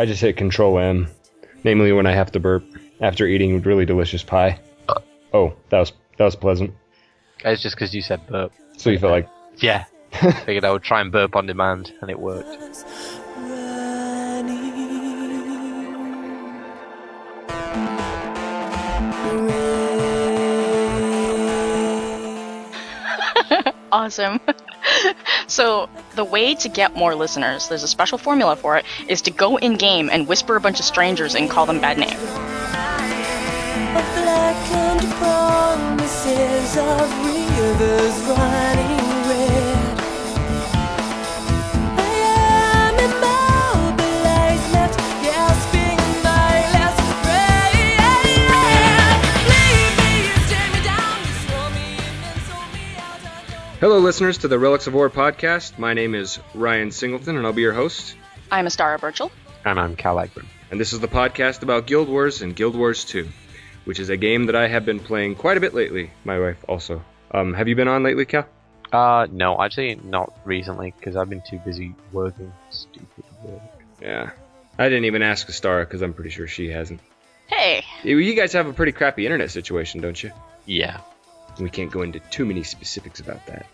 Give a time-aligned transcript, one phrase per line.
[0.00, 1.08] I just hit Control M,
[1.62, 2.64] namely when I have to burp
[3.02, 4.58] after eating really delicious pie.
[4.88, 5.00] Uh.
[5.34, 6.72] Oh, that was that was pleasant.
[7.44, 8.50] It's just because you said burp.
[8.78, 9.28] So you felt like
[9.58, 9.84] Yeah.
[10.46, 12.48] Figured I would try and burp on demand, and it worked.
[23.92, 24.40] Awesome.
[25.46, 29.30] so, the way to get more listeners, there's a special formula for it, is to
[29.30, 32.20] go in game and whisper a bunch of strangers and call them bad names.
[53.80, 55.78] Hello, listeners to the Relics of Orr podcast.
[55.78, 58.14] My name is Ryan Singleton, and I'll be your host.
[58.50, 59.30] I'm Astara Birchall.
[59.64, 60.44] And I'm Kal Egbert.
[60.70, 63.26] And this is the podcast about Guild Wars and Guild Wars 2,
[63.84, 66.10] which is a game that I have been playing quite a bit lately.
[66.24, 67.02] My wife also.
[67.32, 68.46] Um, have you been on lately, Kal?
[68.92, 72.52] Uh, no, actually not recently, because I've been too busy working.
[72.70, 73.60] Stupid work.
[74.02, 74.30] Yeah.
[74.78, 77.00] I didn't even ask Astara because I'm pretty sure she hasn't.
[77.46, 80.32] Hey, You- You guys have a pretty crappy internet situation, don't you?
[80.66, 81.00] Yeah.
[81.58, 83.66] We can't go into too many specifics about that.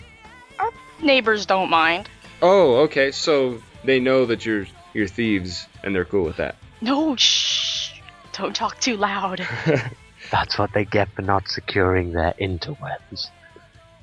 [0.59, 0.71] Our
[1.03, 2.09] neighbors don't mind.
[2.43, 3.13] Oh, okay.
[3.13, 6.57] So they know that you're you're thieves, and they're cool with that.
[6.81, 7.93] No, shh.
[8.33, 9.47] Don't talk too loud.
[10.31, 13.31] That's what they get for not securing their interwebs.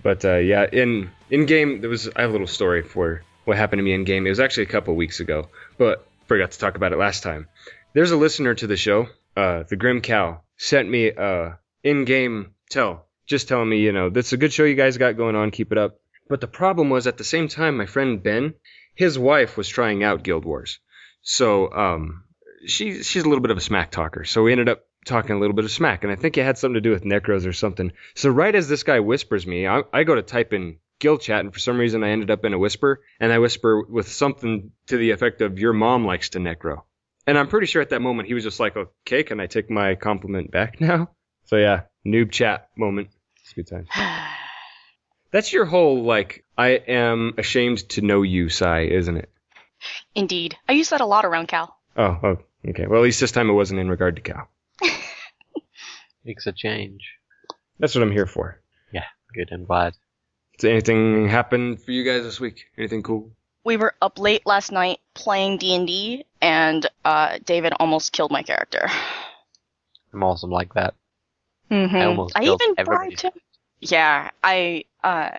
[0.01, 3.57] But uh, yeah, in in game there was I have a little story for what
[3.57, 4.25] happened to me in game.
[4.25, 7.47] It was actually a couple weeks ago, but forgot to talk about it last time.
[7.93, 13.05] There's a listener to the show, uh, the Grim Cow, sent me a in-game tell,
[13.25, 15.51] just telling me, you know, that's a good show you guys got going on.
[15.51, 15.99] Keep it up.
[16.29, 18.53] But the problem was at the same time, my friend Ben,
[18.95, 20.79] his wife was trying out Guild Wars,
[21.21, 22.23] so um,
[22.65, 24.23] she she's a little bit of a smack talker.
[24.23, 26.57] So we ended up talking a little bit of smack, and I think it had
[26.57, 27.91] something to do with necros or something.
[28.15, 31.41] So right as this guy whispers me, I, I go to type in guild chat,
[31.41, 34.71] and for some reason I ended up in a whisper, and I whisper with something
[34.87, 36.83] to the effect of "Your mom likes to necro,"
[37.27, 39.69] and I'm pretty sure at that moment he was just like, "Okay, can I take
[39.69, 41.09] my compliment back now?"
[41.45, 43.09] So yeah, noob chat moment.
[43.43, 43.87] It's a good time.
[45.31, 49.29] That's your whole like I am ashamed to know you sigh, isn't it?
[50.15, 50.57] Indeed.
[50.69, 51.75] I use that a lot around Kal.
[51.97, 52.37] Oh, oh,
[52.69, 52.87] okay.
[52.87, 54.47] Well, at least this time it wasn't in regard to Kal.
[56.23, 57.15] Makes a change.
[57.79, 58.61] That's what I'm here for.
[58.93, 59.93] Yeah, good and glad.
[60.59, 62.65] Did anything happen for you guys this week?
[62.77, 63.31] Anything cool?
[63.65, 68.87] We were up late last night playing D&D, and uh, David almost killed my character.
[70.13, 70.93] I'm awesome like that.
[71.73, 71.95] Mm-hmm.
[71.95, 73.07] I almost I even everybody.
[73.07, 73.31] bribed him.
[73.81, 75.31] Yeah, I uh,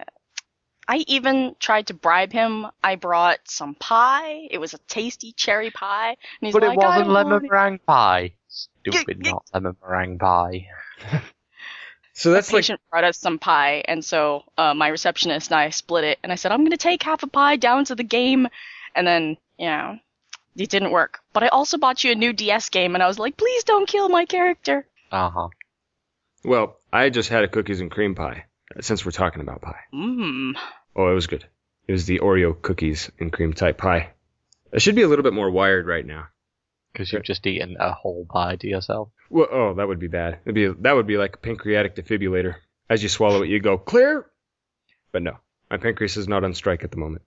[0.88, 2.66] I even tried to bribe him.
[2.82, 4.48] I brought some pie.
[4.50, 7.42] It was a tasty cherry pie, and he's but like, it wasn't I lemon want
[7.44, 8.32] meringue pie.
[8.48, 10.66] Stupid, G- g- not lemon meringue pie.
[12.16, 15.70] So that's like patient brought us some pie, and so uh, my receptionist and I
[15.70, 16.18] split it.
[16.22, 18.46] And I said, I'm gonna take half a pie down to the game,
[18.94, 19.98] and then you know,
[20.56, 21.18] it didn't work.
[21.32, 23.88] But I also bought you a new DS game, and I was like, please don't
[23.88, 24.86] kill my character.
[25.10, 25.48] Uh huh.
[26.44, 28.44] Well, I just had a cookies and cream pie.
[28.77, 30.53] uh, Since we're talking about pie, Mmm.
[30.97, 31.44] oh, it was good.
[31.88, 34.10] It was the Oreo cookies and cream type pie.
[34.72, 36.28] I should be a little bit more wired right now.
[36.93, 39.09] Because you've just eaten a whole pie to yourself.
[39.28, 40.38] Well, oh, that would be bad.
[40.44, 42.55] It'd be that would be like a pancreatic defibrillator.
[42.88, 44.26] As you swallow it, you go clear.
[45.11, 45.38] But no,
[45.71, 47.22] my pancreas is not on strike at the moment.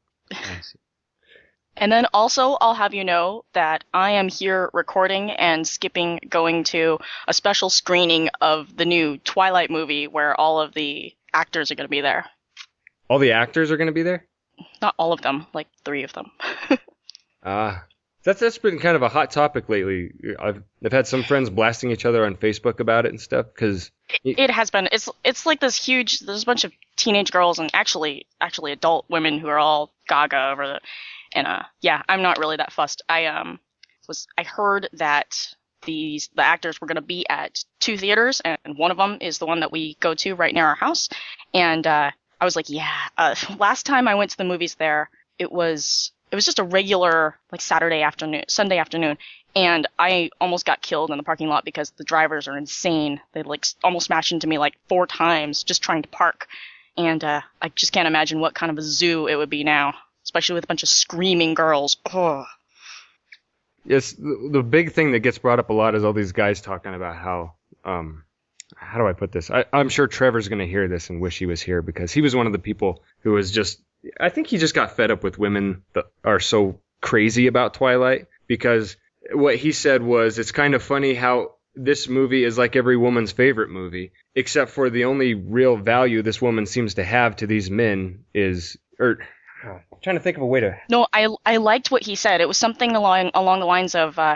[1.80, 6.64] And then also, I'll have you know that I am here recording and skipping going
[6.66, 11.76] to a special screening of the new Twilight movie where all of the actors are
[11.76, 12.26] going to be there.
[13.10, 14.26] All the actors are going to be there.
[14.82, 16.32] Not all of them, like three of them.
[17.44, 17.86] Ah,
[18.24, 20.12] that's that's been kind of a hot topic lately.
[20.38, 23.90] I've I've had some friends blasting each other on Facebook about it and stuff because
[24.26, 24.90] it has been.
[24.92, 26.20] It's it's like this huge.
[26.20, 30.50] There's a bunch of teenage girls and actually actually adult women who are all gaga
[30.52, 30.80] over the.
[31.38, 33.04] And uh, yeah, I'm not really that fussed.
[33.08, 33.60] I um
[34.08, 35.54] was I heard that
[35.84, 39.38] these the actors were going to be at two theaters, and one of them is
[39.38, 41.10] the one that we go to right near our house.
[41.54, 42.10] And uh,
[42.42, 42.92] I was like, yeah.
[43.18, 46.64] Uh, last time I went to the movies there, it was it was just a
[46.64, 49.20] regular like Saturday afternoon, Sunday afternoon,
[49.56, 53.22] and I almost got killed in the parking lot because the drivers are insane.
[53.34, 56.48] They like almost smashed into me like four times just trying to park,
[56.98, 59.94] and uh, I just can't imagine what kind of a zoo it would be now,
[60.28, 61.96] especially with a bunch of screaming girls.
[62.14, 62.46] Ugh.
[63.86, 66.60] Yes, the, the big thing that gets brought up a lot is all these guys
[66.60, 67.54] talking about how,
[67.86, 68.26] um,
[68.76, 69.50] how do I put this?
[69.50, 72.20] I, I'm sure Trevor's going to hear this and wish he was here because he
[72.20, 73.80] was one of the people who was just,
[74.20, 78.26] I think he just got fed up with women that are so crazy about Twilight
[78.48, 78.98] because
[79.32, 83.32] what he said was it's kind of funny how this movie is like every woman's
[83.32, 87.72] favorite movie, except for the only real value this woman seems to have to these
[87.72, 89.20] men is, or
[89.64, 90.78] I'm trying to think of a way to.
[90.90, 92.42] No, I I liked what he said.
[92.42, 94.36] It was something along along the lines of uh,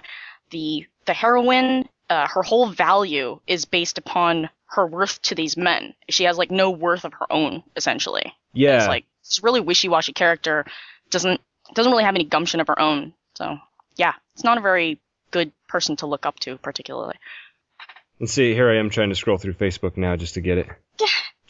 [0.49, 1.87] the the heroine.
[2.09, 5.93] Uh, her whole value is based upon her worth to these men.
[6.09, 8.33] She has like no worth of her own, essentially.
[8.53, 10.65] Yeah, It's like it's a really wishy-washy character.
[11.09, 11.39] Doesn't
[11.73, 13.13] doesn't really have any gumption of her own.
[13.35, 13.57] So
[13.95, 14.99] yeah, it's not a very
[15.31, 17.15] good person to look up to, particularly.
[18.19, 20.67] Let's see, here I am trying to scroll through Facebook now just to get it.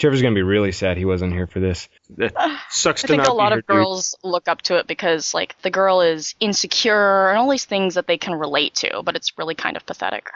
[0.02, 1.88] Trevor's gonna be really sad he wasn't here for this.
[2.18, 2.34] That
[2.72, 3.76] sucks I to think not a lot be here, of dude.
[3.76, 7.94] girls look up to it because like the girl is insecure and all these things
[7.94, 10.32] that they can relate to, but it's really kind of pathetic.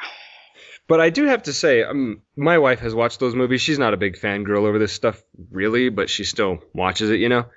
[0.88, 3.59] But I do have to say, um, my wife has watched those movies.
[3.59, 7.29] She's not a big fangirl over this stuff, really, but she still watches it, you
[7.29, 7.47] know.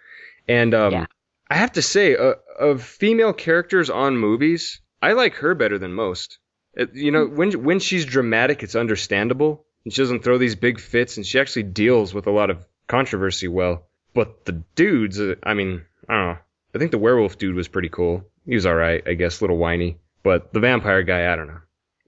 [0.48, 1.06] And um, Yeah.
[1.50, 5.92] I have to say, uh, of female characters on movies, I like her better than
[5.92, 6.38] most.
[6.72, 10.80] It, you know, when when she's dramatic, it's understandable, and she doesn't throw these big
[10.80, 13.86] fits, and she actually deals with a lot of controversy well.
[14.14, 16.38] But the dudes, uh, I mean, I don't know.
[16.74, 18.24] I think the werewolf dude was pretty cool.
[18.44, 19.98] He was all right, I guess, a little whiny.
[20.22, 21.60] But the vampire guy, I don't know.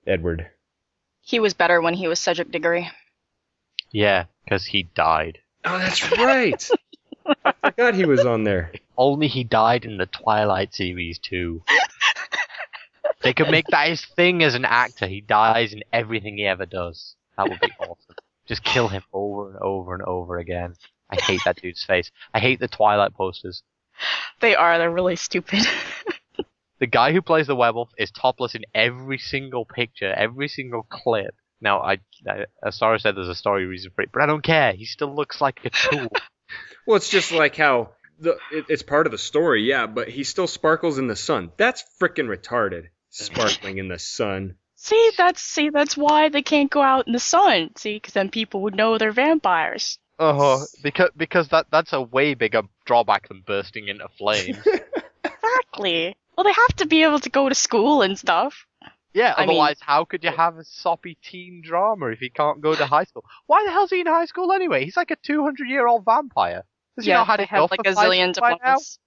[0.07, 0.49] Edward.
[1.21, 2.91] He was better when he was Cedric Diggory.
[3.93, 5.39] Yeah, because he died.
[5.65, 6.71] Oh, that's right.
[7.45, 8.73] I forgot he was on there.
[8.97, 11.63] Only he died in the Twilight series too.
[13.23, 15.07] they could make that his thing as an actor.
[15.07, 17.15] He dies in everything he ever does.
[17.37, 18.17] That would be awesome.
[18.47, 20.75] Just kill him over and over and over again.
[21.11, 22.11] I hate that dude's face.
[22.33, 23.63] I hate the Twilight posters.
[24.41, 24.79] They are.
[24.79, 25.67] They're really stupid.
[26.81, 31.35] The guy who plays the werewolf is topless in every single picture, every single clip.
[31.61, 34.43] Now, I, I as Sarah said, there's a story reason for it, but I don't
[34.43, 34.73] care.
[34.73, 36.09] He still looks like a tool.
[36.85, 40.25] Well, it's just like how the it, it's part of the story, yeah, but he
[40.25, 41.53] still sparkles in the sun.
[41.59, 42.87] That's freaking retarded.
[43.11, 44.57] Sparkling in the sun.
[44.81, 47.71] See, that's see, that's why they can't go out in the sun.
[47.77, 49.99] See, because then people would know they're vampires.
[50.19, 50.65] Uh-huh.
[50.83, 54.59] Because because that that's a way bigger drawback than bursting into flames.
[55.25, 56.17] Exactly.
[56.37, 58.67] Well, they have to be able to go to school and stuff.
[59.13, 59.35] yeah.
[59.37, 62.75] I mean- Otherwise, how could you have a soppy teen drama if he can't go
[62.75, 63.25] to high school?
[63.47, 64.85] Why the hell's he in high school anyway?
[64.85, 66.65] He's like a 200 year old vampire.
[66.97, 68.99] Does he not had they it have like a zillion diplomas.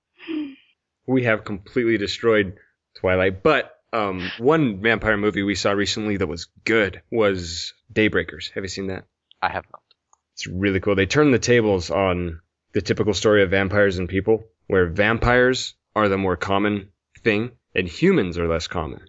[1.05, 2.57] We have completely destroyed
[2.95, 8.51] Twilight, but um, one vampire movie we saw recently that was good was Daybreakers.
[8.53, 9.05] Have you seen that?
[9.41, 9.81] I have not.
[10.33, 10.95] It's really cool.
[10.95, 12.41] They turn the tables on
[12.73, 16.89] the typical story of vampires and people, where vampires are the more common
[17.23, 19.01] thing and humans are less common.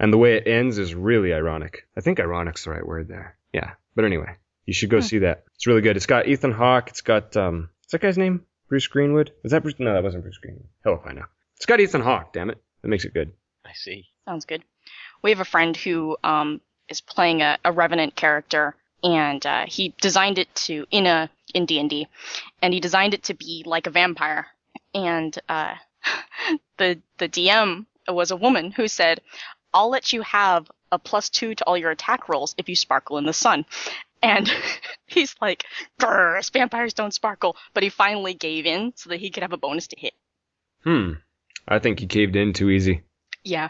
[0.00, 1.86] And the way it ends is really ironic.
[1.96, 3.36] I think ironic's the right word there.
[3.52, 3.72] Yeah.
[3.94, 4.36] But anyway,
[4.66, 5.44] you should go see that.
[5.54, 5.96] It's really good.
[5.96, 6.88] It's got Ethan Hawke.
[6.88, 8.44] It's got um, what's that guy's name?
[8.68, 9.32] Bruce Greenwood.
[9.42, 9.74] Was that Bruce?
[9.78, 10.66] No, that wasn't Bruce Greenwood.
[10.82, 11.26] Hell if I know.
[11.56, 12.32] It's got Ethan Hawke.
[12.32, 13.32] Damn it, that makes it good.
[13.64, 14.06] I see.
[14.24, 14.62] Sounds good.
[15.22, 19.94] We have a friend who um, is playing a, a revenant character, and uh, he
[20.00, 22.06] designed it to in a in D and D,
[22.60, 24.46] and he designed it to be like a vampire.
[24.94, 25.74] And uh,
[26.78, 29.20] the the DM was a woman who said,
[29.74, 33.18] "I'll let you have a plus two to all your attack rolls if you sparkle
[33.18, 33.64] in the sun."
[34.22, 34.52] And
[35.06, 35.64] he's like,
[36.00, 39.58] "Grr, vampires don't sparkle," but he finally gave in so that he could have a
[39.58, 40.14] bonus to hit.
[40.84, 41.12] Hmm.
[41.66, 43.02] I think he caved in too easy.
[43.44, 43.68] Yeah.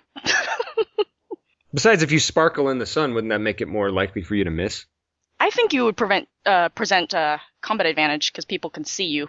[1.75, 4.45] Besides, if you sparkle in the sun, wouldn't that make it more likely for you
[4.45, 4.85] to miss?
[5.41, 9.29] I think you would prevent uh, present uh, combat advantage because people can see you.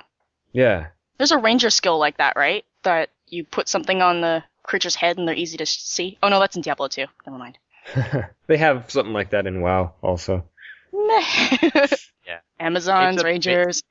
[0.52, 0.88] Yeah.
[1.18, 2.66] There's a ranger skill like that, right?
[2.84, 6.18] That you put something on the creature's head and they're easy to see.
[6.22, 7.06] Oh no, that's in Diablo 2.
[7.26, 7.58] Never mind.
[8.48, 10.46] they have something like that in WoW also.
[12.26, 12.40] Yeah.
[12.60, 13.84] Amazons, It's a bit- rangers.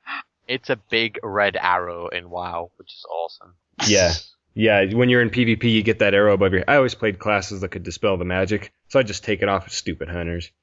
[0.47, 3.53] It's a big red arrow in WoW, which is awesome.
[3.87, 4.11] Yeah.
[4.55, 6.63] Yeah, when you're in PvP, you get that arrow above your.
[6.67, 9.71] I always played classes that could dispel the magic, so I just take it off.
[9.71, 10.51] Stupid hunters.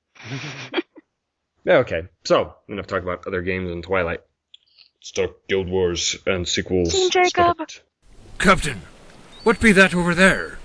[1.68, 4.20] Okay, so enough talk about other games in Twilight.
[5.00, 6.92] Stuck Guild Wars and sequels.
[6.92, 7.28] Team Jacob.
[7.28, 7.82] Start.
[8.38, 8.80] Captain,
[9.44, 10.58] what be that over there?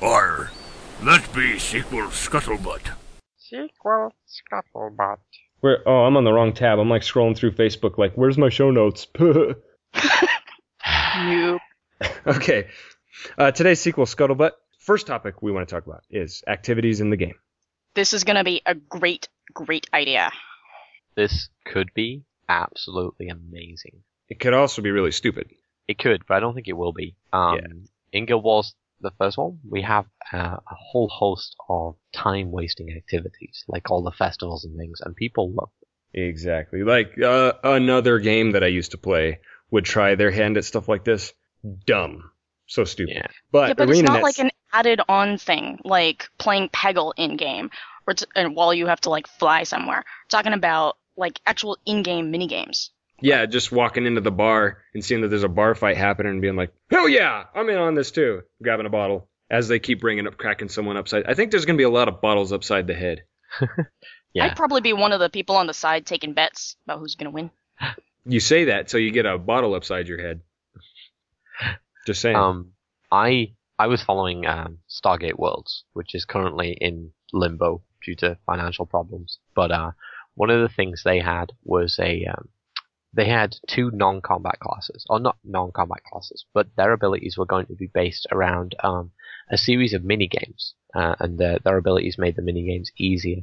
[0.00, 0.50] Or,
[1.02, 2.92] that be sequel scuttlebutt.
[3.38, 5.18] Sequel scuttlebutt.
[5.60, 5.86] Where?
[5.88, 6.78] Oh, I'm on the wrong tab.
[6.78, 9.06] I'm like scrolling through Facebook, like, where's my show notes?
[11.16, 11.60] Nope.
[12.26, 12.68] okay,
[13.38, 14.52] uh, today's sequel scuttlebutt.
[14.78, 17.34] First topic we want to talk about is activities in the game.
[17.94, 20.30] This is gonna be a great, great idea.
[21.16, 24.02] This could be absolutely amazing.
[24.28, 25.50] It could also be really stupid.
[25.88, 27.16] It could, but I don't think it will be.
[27.32, 27.66] Um, Yeah.
[28.12, 33.64] In Guild Wars, the first one, we have uh, a whole host of time-wasting activities,
[33.68, 36.22] like all the festivals and things, and people love them.
[36.24, 36.82] Exactly.
[36.82, 39.40] Like uh, another game that I used to play
[39.70, 41.32] would try their hand at stuff like this.
[41.86, 42.30] Dumb.
[42.66, 43.16] So stupid.
[43.16, 43.26] Yeah.
[43.50, 47.36] But, yeah, but ArenaNet, it's not like an added on thing like playing Peggle in
[47.36, 47.70] game,
[48.06, 49.98] or t- and while you have to like fly somewhere.
[49.98, 52.90] We're talking about like actual in-game mini games.
[53.20, 56.40] Yeah, just walking into the bar and seeing that there's a bar fight happening and
[56.40, 58.42] being like, hell yeah, I'm in on this too.
[58.62, 61.26] Grabbing a bottle as they keep bringing up, cracking someone upside.
[61.26, 63.24] I think there's going to be a lot of bottles upside the head.
[64.32, 64.44] Yeah.
[64.46, 67.30] I'd probably be one of the people on the side taking bets about who's gonna
[67.30, 67.50] win.
[68.24, 70.42] You say that so you get a bottle upside your head.
[72.06, 72.36] Just saying.
[72.36, 72.72] Um,
[73.10, 78.86] I I was following um, Stargate Worlds, which is currently in limbo due to financial
[78.86, 79.38] problems.
[79.54, 79.92] But uh,
[80.34, 82.48] one of the things they had was a um,
[83.12, 87.74] they had two non-combat classes, or not non-combat classes, but their abilities were going to
[87.74, 89.10] be based around um,
[89.50, 93.42] a series of mini games, uh, and their their abilities made the mini games easier.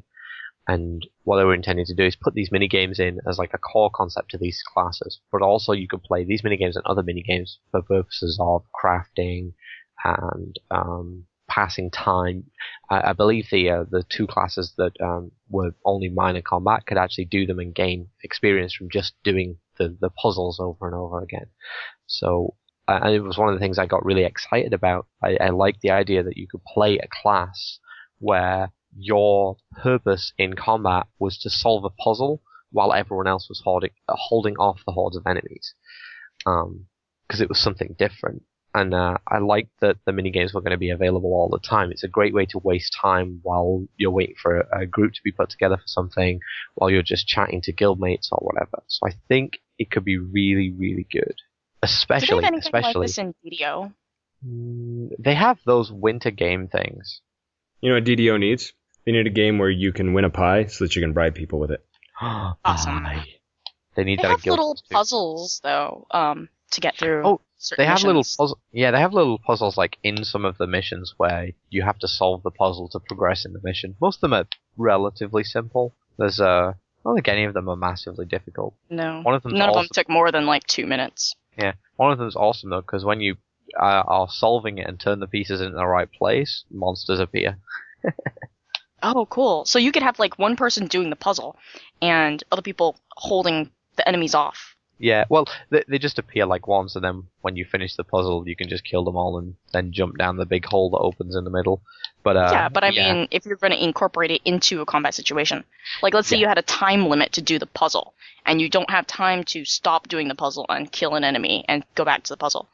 [0.68, 3.54] And what they were intending to do is put these mini games in as like
[3.54, 6.86] a core concept to these classes, but also you could play these mini games and
[6.86, 9.54] other mini games for purposes of crafting
[10.04, 12.44] and um, passing time.
[12.90, 16.98] I, I believe the uh, the two classes that um, were only minor combat could
[16.98, 21.22] actually do them and gain experience from just doing the, the puzzles over and over
[21.22, 21.48] again.
[22.08, 22.56] So
[22.88, 25.08] uh, and it was one of the things I got really excited about.
[25.24, 27.80] I, I liked the idea that you could play a class
[28.20, 32.42] where your purpose in combat was to solve a puzzle
[32.72, 35.74] while everyone else was holding, uh, holding off the hordes of enemies.
[36.40, 38.44] Because it was something different.
[38.74, 41.92] And uh, I liked that the minigames were going to be available all the time.
[41.92, 45.22] It's a great way to waste time while you're waiting for a, a group to
[45.24, 46.40] be put together for something,
[46.76, 48.84] while you're just chatting to guildmates or whatever.
[48.88, 51.24] So I think it could be really, really good.
[51.24, 51.34] Do
[51.82, 53.94] they Especially, have anything like especially, this in DDO?
[54.46, 57.22] Mm, they have those winter game things.
[57.82, 58.74] You know what DDO needs?
[59.06, 61.36] They need a game where you can win a pie so that you can bribe
[61.36, 61.84] people with it.
[62.22, 63.06] Awesome.
[63.06, 63.26] Aye.
[63.96, 64.84] They need They that have little too.
[64.92, 67.22] puzzles though, um, to get through.
[67.26, 68.36] Oh, certain They have little missions.
[68.38, 68.60] puzzle.
[68.72, 72.08] Yeah, they have little puzzles like in some of the missions where you have to
[72.08, 73.96] solve the puzzle to progress in the mission.
[74.02, 74.46] Most of them are
[74.78, 75.94] relatively simple.
[76.18, 78.76] There's uh, I don't think any of them are massively difficult.
[78.90, 81.34] No, One of them's none of them took more than like two minutes.
[81.58, 83.38] Yeah, one of them's awesome though because when you
[83.80, 87.58] uh, are solving it and turn the pieces in the right place, monsters appear.
[89.04, 89.66] Oh, cool.
[89.66, 91.56] So you could have like one person doing the puzzle,
[92.02, 94.76] and other people holding the enemies off.
[95.00, 98.48] Yeah, well, they, they just appear like once, and then when you finish the puzzle,
[98.48, 101.36] you can just kill them all and then jump down the big hole that opens
[101.36, 101.84] in the middle.
[102.24, 103.14] But uh, yeah, but I yeah.
[103.14, 105.64] mean, if you're going to incorporate it into a combat situation,
[106.02, 106.42] like let's say Yeah.
[106.42, 108.16] you had a time limit to do the puzzle,
[108.48, 111.84] and you don't have time to stop doing the puzzle and kill an enemy and
[111.94, 112.68] go back to the puzzle.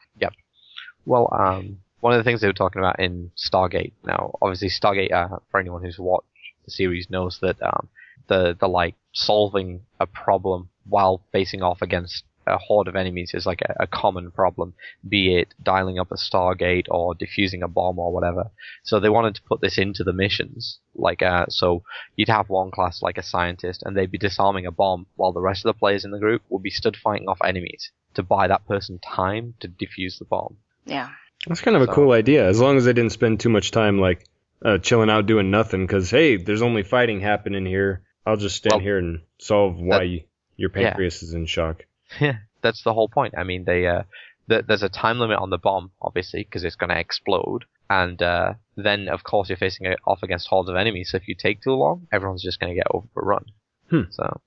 [1.06, 3.94] Well, um, one of the things they were talking about in Stargate.
[4.04, 6.28] Now, obviously, Stargate, uh, for anyone who's watched
[6.66, 7.90] the series, knows that um,
[8.28, 13.46] the the like solving a problem while facing off against a horde of enemies is
[13.46, 14.74] like a, a common problem,
[15.08, 18.52] be it dialing up a Stargate or defusing a bomb or whatever.
[18.84, 21.84] So they wanted to put this into the missions, like uh, so
[22.16, 25.42] you'd have one class like a scientist, and they'd be disarming a bomb while the
[25.42, 28.48] rest of the players in the group would be stood fighting off enemies to buy
[28.48, 30.58] that person time to defuse the bomb.
[30.86, 31.10] Yeah.
[31.48, 34.00] That's kind of a cool idea, as long as they didn't spend too much time
[34.00, 34.25] like
[34.63, 35.86] uh, chilling out doing nothing.
[35.86, 38.02] Because hey, there's only fighting happening here.
[38.25, 40.22] I'll just stand Well, here and solve why that- you,
[40.56, 40.90] your yeah.
[40.92, 41.86] pancreas is in shock.
[42.22, 43.34] Yeah, that's the whole point.
[43.38, 44.04] I mean, they uh,
[44.48, 48.22] th- there's a time limit on the bomb, obviously, because it's going to explode, and
[48.22, 51.10] uh, then of course you're facing it off against hordes of enemies.
[51.12, 53.46] So if you take too long, everyone's just going to get overrun.
[53.90, 54.02] Hmm.
[54.12, 54.42] So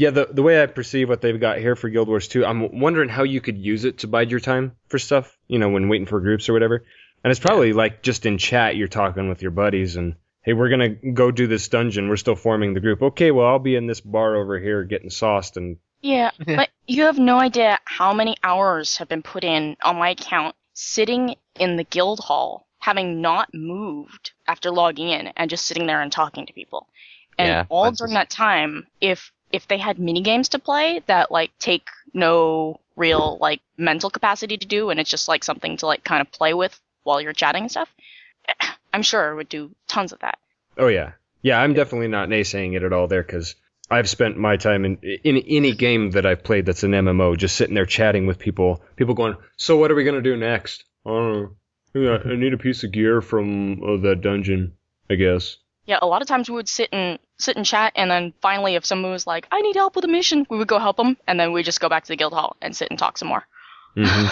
[0.00, 2.80] Yeah, the the way I perceive what they've got here for Guild Wars 2, I'm
[2.80, 5.90] wondering how you could use it to bide your time for stuff, you know, when
[5.90, 6.86] waiting for groups or whatever.
[7.22, 10.70] And it's probably like just in chat you're talking with your buddies and hey, we're
[10.70, 12.08] gonna go do this dungeon.
[12.08, 13.02] We're still forming the group.
[13.02, 17.02] Okay, well I'll be in this bar over here getting sauced and Yeah, but you
[17.02, 21.76] have no idea how many hours have been put in on my account sitting in
[21.76, 26.46] the guild hall, having not moved after logging in and just sitting there and talking
[26.46, 26.88] to people.
[27.36, 31.02] And Yeah, all during the that time, if if they had mini games to play
[31.06, 35.76] that like take no real like mental capacity to do and it's just like something
[35.78, 37.92] to like kind of play with while you're chatting and stuff,
[38.92, 40.38] I'm sure it would do tons of that.
[40.76, 41.60] Oh yeah, yeah.
[41.60, 43.54] I'm definitely not naysaying it at all there because
[43.90, 47.56] I've spent my time in in any game that I've played that's an MMO, just
[47.56, 48.82] sitting there chatting with people.
[48.96, 50.84] People going, so what are we gonna do next?
[51.04, 51.56] I don't
[51.94, 52.20] know.
[52.24, 54.74] I need a piece of gear from uh, that dungeon,
[55.10, 55.56] I guess.
[55.86, 58.74] Yeah, a lot of times we would sit and sit and chat, and then finally,
[58.74, 61.16] if someone was like, "I need help with a mission," we would go help them,
[61.26, 63.28] and then we just go back to the guild hall and sit and talk some
[63.28, 63.46] more.
[63.94, 64.26] hmm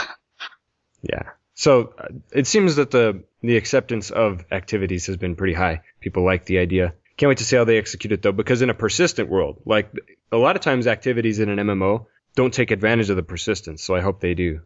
[1.03, 1.31] yeah.
[1.55, 5.83] So uh, it seems that the the acceptance of activities has been pretty high.
[6.00, 6.95] People like the idea.
[7.17, 9.93] Can't wait to see how they execute it though, because in a persistent world, like
[10.31, 13.83] a lot of times activities in an MMO don't take advantage of the persistence.
[13.83, 14.61] So I hope they do.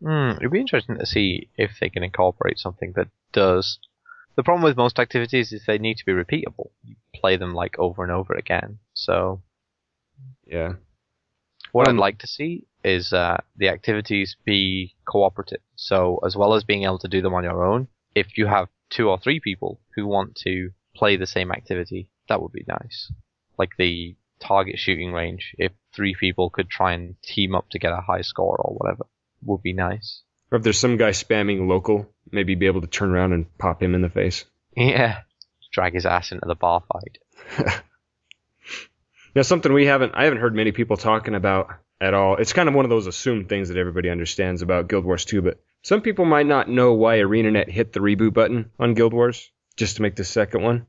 [0.00, 3.80] Hmm, it'd be interesting to see if they can incorporate something that does.
[4.36, 6.70] The problem with most activities is they need to be repeatable.
[6.84, 8.78] You play them like over and over again.
[8.94, 9.42] So
[10.46, 10.74] Yeah.
[11.72, 15.60] what Um, I'd like to see is uh, the activities be cooperative.
[15.76, 18.68] So as well as being able to do them on your own, if you have
[18.90, 23.12] two or three people who want to play the same activity, that would be nice.
[23.58, 27.92] Like the target shooting range, if three people could try and team up to get
[27.92, 29.06] a high score or whatever,
[29.44, 30.22] would be nice.
[30.50, 33.82] Or if there's some guy spamming local, maybe be able to turn around and pop
[33.82, 34.44] him in the face.
[34.76, 35.22] Yeah.
[35.78, 37.18] Drag his ass into the bar fight.
[39.38, 41.68] Now, something we haven't, I haven't heard many people talking about
[42.00, 42.34] at all.
[42.34, 45.42] It's kind of one of those assumed things that everybody understands about Guild Wars 2,
[45.42, 49.52] but some people might not know why ArenaNet hit the reboot button on Guild Wars
[49.76, 50.86] just to make the second one.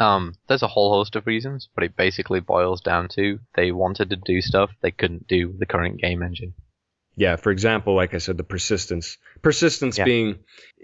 [0.00, 4.10] Um, there's a whole host of reasons, but it basically boils down to they wanted
[4.10, 6.54] to do stuff they couldn't do with the current game engine.
[7.20, 9.18] Yeah, for example, like I said, the persistence.
[9.42, 10.04] Persistence Yeah.
[10.04, 10.38] being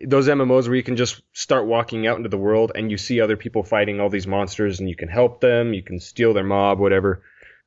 [0.07, 3.23] those MMOs where you can just start walking out into the world and you see
[3.23, 6.45] other people fighting all these monsters and you can help them, you can steal their
[6.45, 7.23] mob, whatever.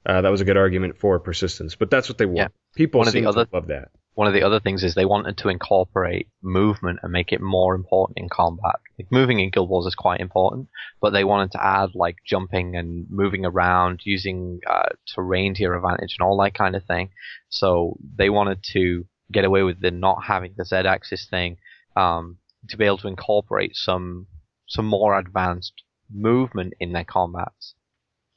[0.05, 2.37] Uh, that was a good argument for persistence, but that's what they want.
[2.37, 2.47] Yeah.
[2.75, 3.89] People One of the seem other- to love that.
[4.19, 7.73] One of the other things is they wanted to incorporate movement and make it more
[7.73, 8.75] important in combat.
[8.97, 10.67] Like moving in Guild Wars is quite important,
[10.99, 15.77] but they wanted to add like jumping and moving around, using uh, terrain to your
[15.77, 17.11] advantage and all that kind of thing.
[17.47, 21.55] So they wanted to get away with the not having the Z-axis thing,
[21.95, 24.27] um, to be able to incorporate some
[24.67, 25.81] some more advanced
[26.13, 27.73] movement in their combats.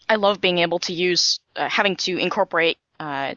[0.08, 3.34] I love being able to use uh, having to incorporate uh,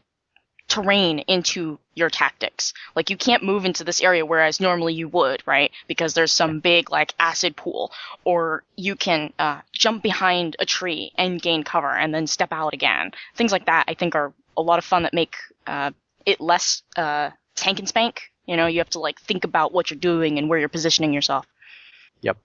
[0.68, 2.74] terrain into your tactics.
[2.96, 5.72] Like you can't move into this area whereas normally you would, right?
[5.88, 7.92] Because there's some big like acid pool,
[8.24, 12.74] or you can uh, jump behind a tree and gain cover and then step out
[12.74, 13.12] again.
[13.36, 15.36] Things like that I think are a lot of fun that make
[15.68, 15.92] uh,
[16.26, 18.32] it less uh, tank and spank.
[18.46, 21.14] You know, you have to like think about what you're doing and where you're positioning
[21.14, 21.46] yourself.
[22.22, 22.38] Yep.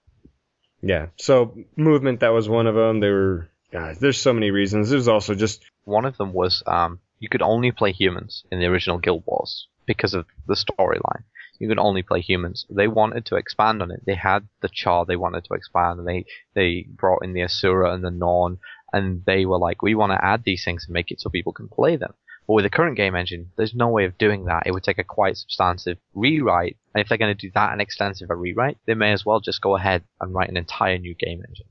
[0.81, 1.07] Yeah.
[1.17, 2.99] So movement, that was one of them.
[2.99, 4.89] There were, God, there's so many reasons.
[4.89, 8.65] There's also just, One of them was um, you could only play humans in the
[8.65, 11.23] original Guild Wars because of the storyline.
[11.59, 12.65] You could only play humans.
[12.67, 14.01] They wanted to expand on it.
[14.07, 17.93] They had the Charr they wanted to expand, and they they brought in the Asura
[17.93, 18.57] and the Norn,
[18.91, 21.53] and they were like, we want to add these things and make it so people
[21.53, 22.15] can play them.
[22.47, 24.63] But with the current game engine, there's no way of doing that.
[24.65, 27.81] It would take a quite substantive rewrite, and if they're going to do that an
[27.81, 31.13] extensive a rewrite, they may as well just go ahead and write an entire new
[31.13, 31.67] game engine.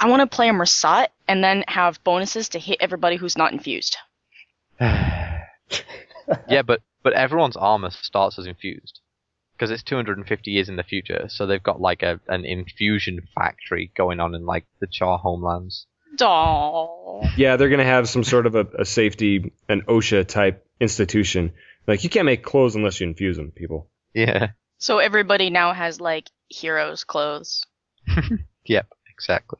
[0.00, 3.52] I want to play a Mursaat and then have bonuses to hit everybody who's not
[3.52, 3.96] infused.
[4.80, 9.00] yeah, but but everyone's armor starts as infused
[9.56, 11.26] because it's 250 years in the future.
[11.28, 15.86] So they've got like a an infusion factory going on in like the Charr homelands.
[16.16, 17.28] Doll.
[17.36, 21.52] yeah, they're going to have some sort of a, a safety, an OSHA type institution.
[21.86, 23.90] Like, you can't make clothes unless you infuse them, people.
[24.14, 24.50] Yeah.
[24.78, 27.66] So everybody now has like heroes clothes.
[28.68, 28.86] Yep.
[29.10, 29.58] Exactly.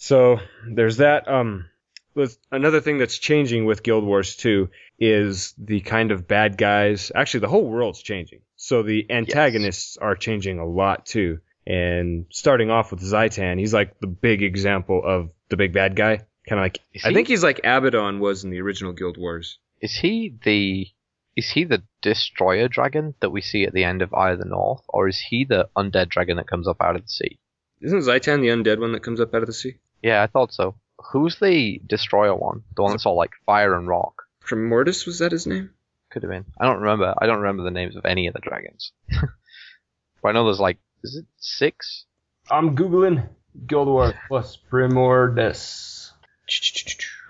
[0.00, 1.28] So there's that.
[1.28, 1.66] Um,
[2.14, 7.12] with another thing that's changing with Guild Wars 2 is the kind of bad guys.
[7.14, 8.40] Actually, the whole world's changing.
[8.56, 11.40] So the antagonists are changing a lot too.
[11.66, 16.16] And starting off with Zhaitan, he's like the big example of the big bad guy.
[16.48, 19.58] Kind of like Is I think he's like Abaddon was in the original Guild Wars.
[19.82, 20.88] Is he the
[21.36, 24.46] is he the destroyer dragon that we see at the end of Eye of the
[24.46, 27.38] North, or is he the undead dragon that comes up out of the sea?
[27.82, 29.76] Isn't Zhaitan the undead one that comes up out of the sea?
[30.02, 30.74] Yeah, I thought so.
[31.12, 32.62] Who's the destroyer one?
[32.76, 34.22] The one that's all like fire and rock.
[34.46, 35.70] Primordus was that his name?
[36.10, 36.44] Could have been.
[36.58, 37.14] I don't remember.
[37.16, 38.92] I don't remember the names of any of the dragons.
[39.08, 42.04] but I know there's like, is it six?
[42.50, 43.28] I'm googling
[43.66, 46.10] Guild Wars plus Primordus.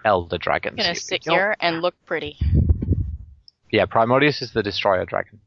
[0.04, 0.76] Elder dragons.
[0.78, 2.38] I'm gonna sit here and look pretty.
[3.70, 5.40] Yeah, Primordus is the destroyer dragon.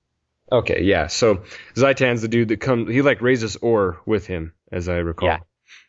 [0.52, 1.08] Okay, yeah.
[1.08, 1.44] So
[1.76, 2.90] Zhaitan's the dude that comes.
[2.90, 5.30] He like raises Orr with him, as I recall.
[5.30, 5.40] Yeah.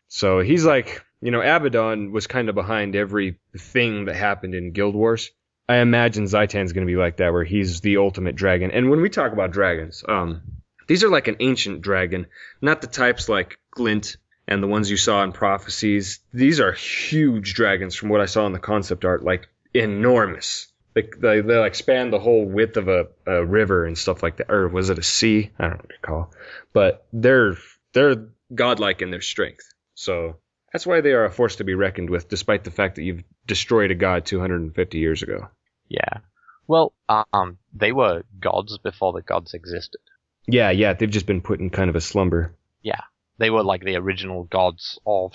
[0.07, 4.71] So he's like, you know, Abaddon was kind of behind every thing that happened in
[4.71, 5.31] Guild Wars.
[5.67, 8.71] I imagine Zhaitan's going to be like that, where he's the ultimate dragon.
[8.71, 10.41] And when we talk about dragons, um,
[10.87, 12.27] these are like an ancient dragon,
[12.61, 16.19] not the types like Glint and the ones you saw in prophecies.
[16.33, 20.67] These are huge dragons from what I saw in the concept art, like enormous.
[20.93, 24.37] They, they, they like span the whole width of a, a river and stuff like
[24.37, 24.51] that.
[24.51, 25.51] Or was it a sea?
[25.57, 26.31] I don't recall.
[26.73, 27.57] But they're
[27.93, 29.73] they're godlike in their strength.
[29.95, 30.37] So
[30.75, 33.23] that's why they are a force to be reckoned with, despite the fact that you've
[33.47, 35.47] destroyed a god 250 years ago.
[35.87, 36.19] Yeah.
[36.67, 40.01] Well, um, they were gods before the gods existed.
[40.45, 42.57] Yeah, yeah, they've just been put in kind of a slumber.
[42.81, 42.99] Yeah,
[43.37, 45.31] they were like the original gods of,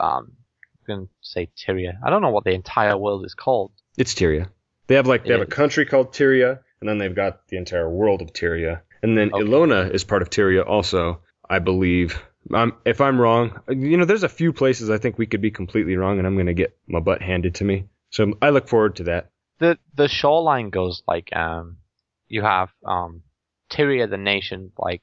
[0.00, 1.92] um, I'm going to say Tyria.
[2.02, 3.72] I don't know what the entire world is called.
[3.98, 4.48] It's Tyria.
[4.86, 7.58] They have like they It have a country called Tyria, and then they've got the
[7.58, 9.44] entire world of Tyria, and then Okay.
[9.44, 12.22] Elona is part of Tyria also, I believe.
[12.52, 15.50] Um, if I'm wrong, you know, there's a few places I think we could be
[15.50, 17.86] completely wrong, and I'm gonna get my butt handed to me.
[18.10, 19.30] So I look forward to that.
[19.58, 21.78] The the shoreline goes like um,
[22.28, 23.22] you have um,
[23.70, 25.02] Tyria, the nation, like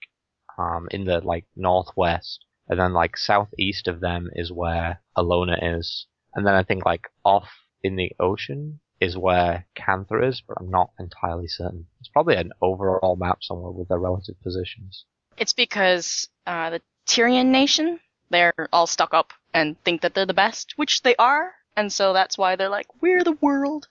[0.57, 6.07] um, in the like northwest, and then like southeast of them is where Elona is,
[6.33, 7.49] and then I think like off
[7.83, 11.87] in the ocean is where Cantha is, but I'm not entirely certain.
[11.99, 15.05] It's probably an overall map somewhere with their relative positions.
[15.37, 20.33] It's because uh, the Tyrian nation, they're all stuck up and think that they're the
[20.33, 23.87] best, which they are, and so that's why they're like, we're the world.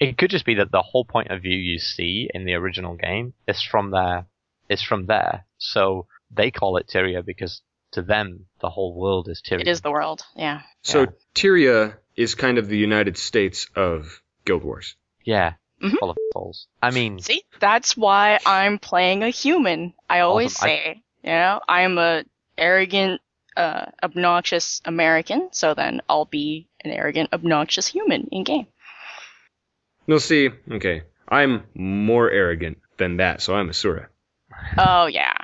[0.00, 2.94] It could just be that the whole point of view you see in the original
[2.96, 4.26] game is from there,
[4.70, 5.44] is from there.
[5.58, 7.60] So they call it Tyria because
[7.92, 9.60] to them the whole world is Tyria.
[9.60, 10.62] It is the world, yeah.
[10.82, 11.06] So Yeah.
[11.34, 14.96] Tyria is kind of the United States of Guild Wars.
[15.24, 15.98] Yeah, Mhm.
[15.98, 16.66] full of souls.
[16.82, 19.92] I mean, See, that's why I'm playing a human.
[20.08, 20.68] I always Awesome.
[20.68, 22.24] I- say, you know, I'm a
[22.56, 23.20] arrogant,
[23.56, 28.66] uh, obnoxious American, so then I'll be an arrogant, obnoxious human in game.
[30.06, 34.08] No, see, okay, I'm more arrogant than that, so I'm Asura.
[34.76, 35.34] Oh yeah.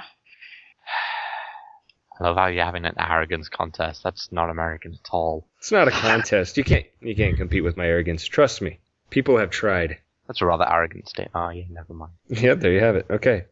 [2.18, 4.02] I love how you're having an arrogance contest.
[4.02, 5.46] That's not American at all.
[5.58, 6.56] It's not a contest.
[6.56, 8.24] You can't you can't compete with my arrogance.
[8.24, 8.80] Trust me.
[9.10, 9.98] People have tried.
[10.26, 11.32] That's a rather arrogant statement.
[11.34, 12.12] Oh yeah, never mind.
[12.28, 13.06] Yeah, there you have it.
[13.10, 13.44] Okay.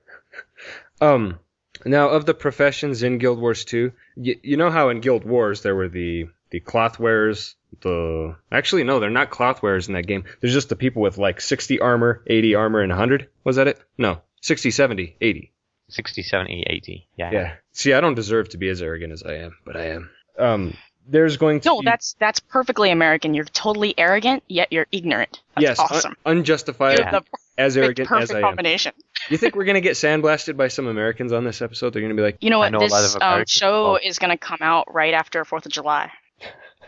[1.01, 1.39] Um,
[1.85, 5.63] now of the professions in Guild Wars 2, y- you know how in Guild Wars
[5.63, 10.07] there were the the cloth wearers, the actually no, they're not cloth wearers in that
[10.07, 10.25] game.
[10.41, 13.29] There's just the people with like 60 armor, 80 armor, and 100.
[13.43, 13.81] Was that it?
[13.99, 15.53] No, 60, 70, 80.
[15.89, 17.09] 60, 70, 80.
[17.17, 17.31] Yeah.
[17.33, 17.55] Yeah.
[17.73, 20.11] See, I don't deserve to be as arrogant as I am, but I am.
[20.39, 23.35] Um, there's going to No, be that's that's perfectly American.
[23.35, 25.43] You're totally arrogant, yet you're ignorant.
[25.55, 26.17] That's yes, awesome.
[26.25, 27.23] unjustified You're the
[27.59, 28.43] as arrogant as I am.
[28.43, 28.93] combination.
[29.29, 31.93] You think we're gonna get sandblasted by some Americans on this episode?
[31.93, 32.73] They're gonna be like, You know I what?
[32.73, 33.99] know a lot this of um, show Oh.
[34.03, 36.11] is gonna come out right after Fourth of July.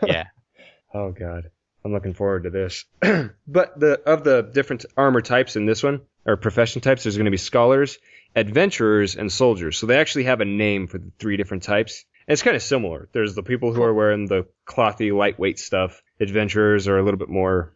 [0.05, 0.25] Yeah.
[0.93, 1.49] "Oh God,
[1.85, 2.85] I'm looking forward to this."
[3.47, 7.31] but the of the different armor types in this one or profession types, there's gonna
[7.31, 7.97] be scholars,
[8.35, 9.77] adventurers, and soldiers.
[9.77, 12.05] So they actually have a name for the three different types.
[12.27, 13.07] And it's kind of similar.
[13.13, 16.01] There's the people who are wearing the clothy, lightweight stuff.
[16.19, 17.73] Adventurers are a little bit more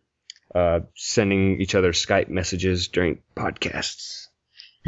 [0.53, 4.27] uh, sending each other Skype messages during podcasts.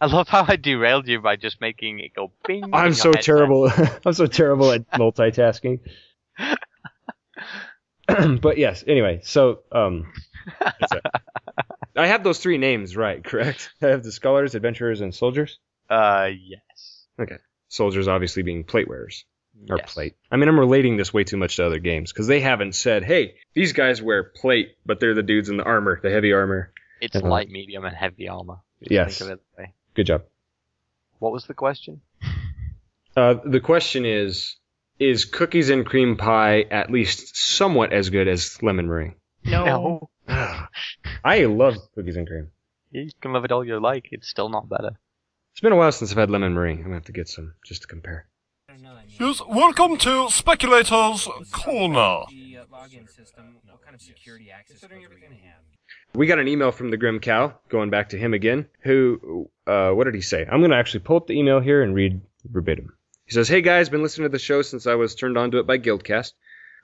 [0.00, 2.64] I love how I derailed you by just making it go bing.
[2.64, 3.70] in I'm so terrible.
[4.04, 5.80] I'm so terrible at multitasking.
[8.40, 10.12] but yes, anyway, so um.
[11.96, 13.70] I have those three names right, correct?
[13.80, 15.58] I have the scholars, adventurers, and soldiers.
[15.88, 17.06] Uh, yes.
[17.18, 19.24] Okay, soldiers obviously being plate wearers
[19.70, 19.94] or Yes.
[19.94, 20.16] plate.
[20.30, 23.04] I mean, I'm relating this way too much to other games because they haven't said,
[23.04, 26.72] "Hey, these guys wear plate, but they're the dudes in the armor, the heavy armor."
[27.00, 27.28] It's Uh-huh.
[27.28, 28.58] light, medium, and heavy armor.
[28.80, 29.72] Yes, Think of it that way.
[29.94, 30.24] good job.
[31.18, 32.00] What was the question?
[33.16, 34.56] Uh, the question is:
[34.98, 39.16] Is cookies and cream pie at least somewhat as good as lemon meringue?
[39.44, 40.08] No.
[40.28, 42.50] I love cookies and cream.
[42.90, 44.08] You can love it all you like.
[44.12, 44.98] It's still not better.
[45.52, 46.78] It's been a while since I've had lemon meringue.
[46.78, 48.26] I'm gonna have to get some just to compare.
[49.20, 52.22] Yes, welcome to Speculators Corner.
[56.14, 56.26] We?
[56.26, 60.04] Got an email from the Grim Cow, going back to him again, who, uh, what
[60.04, 60.46] did he say?
[60.50, 62.92] I'm gonna actually pull up the email here and read verbatim.
[63.24, 65.58] He says, Hey guys, been listening to the show since I was turned on to
[65.58, 66.32] it by Guildcast.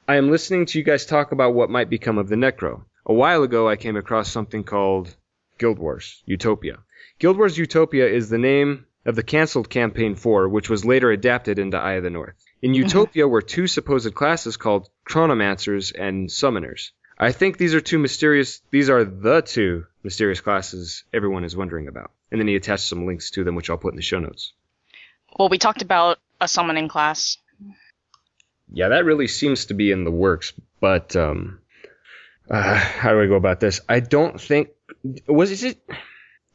[0.08, 2.84] I am listening to you guys talk about what might become of the Necro.
[3.06, 5.14] A while ago, I came across something called
[5.58, 6.78] Guild Wars Utopia.
[7.18, 11.58] Guild Wars Utopia is the name of the cancelled Campaign 4, which was later adapted
[11.58, 12.34] into Eye of the North.
[12.62, 16.90] In Utopia were two supposed classes called Chronomancers and Summoners.
[17.18, 21.88] I think these are two mysterious, these are the two mysterious classes everyone is wondering
[21.88, 22.10] about.
[22.30, 24.52] And then he attached some links to them, which I'll put in the show notes.
[25.38, 27.38] Well, we talked about a summoning class.
[28.72, 31.60] Yeah, that really seems to be in the works, but um,
[32.48, 33.80] uh, how do I go about this?
[33.88, 34.68] I don't think
[35.26, 35.82] was is it.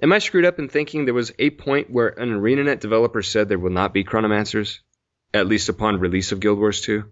[0.02, 3.48] Am I screwed up in thinking there was a point where an ArenaNet developer said
[3.48, 4.80] there will not be Chronomancers,
[5.34, 7.06] at least upon release of Guild Wars 2?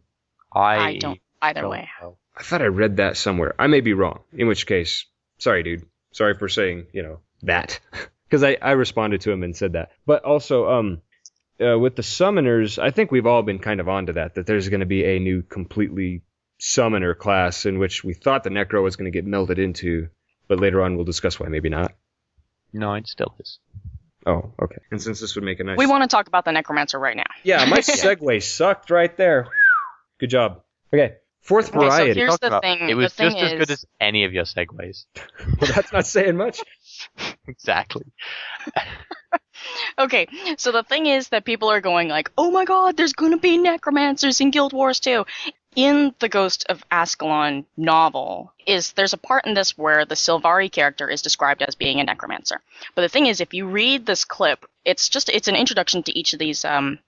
[0.54, 1.19] I, I don't.
[1.41, 1.89] Either don't way.
[2.02, 2.17] know.
[2.36, 3.56] I thought I read that somewhere.
[3.58, 4.22] I may be wrong.
[4.34, 5.06] In which case,
[5.38, 5.86] sorry, dude.
[6.12, 7.80] Sorry for saying, you know, that.
[8.30, 9.91] Because I, I responded to him and said that.
[10.08, 11.04] But also, um,
[11.63, 14.69] uh, with the summoners, I think we've all been kind of onto that, that there's
[14.69, 16.24] going to be a new completely
[16.58, 20.10] summoner class in which we thought the Necro was going to get melded into,
[20.48, 21.93] but later on we'll discuss why maybe not.
[22.74, 23.60] No, it still is.
[24.26, 24.78] Oh, okay.
[24.92, 25.78] And since this would make a nice.
[25.78, 27.24] We want to talk about the necromancer right now.
[27.44, 29.48] Yeah, my segue sucked right there.
[30.20, 30.62] Good job.
[30.94, 31.16] Okay.
[31.42, 32.14] Fourth Okay, so variety.
[32.20, 34.32] here's Talking the about- thing- It was the thing just as good as any of
[34.32, 35.06] your segues.
[35.62, 36.62] well, that's not saying much.
[37.48, 38.06] exactly.
[39.98, 43.38] Okay, so the thing is that people are going like, "Oh my God, there's gonna
[43.38, 45.26] be necromancers in Guild Wars 2."
[45.76, 50.72] In the Ghost of Ascalon novel, is there's a part in this where the Sylvari
[50.72, 52.62] character is described as being a necromancer.
[52.94, 56.18] But the thing is, if you read this clip, it's just it's an introduction to
[56.18, 57.00] each of these um,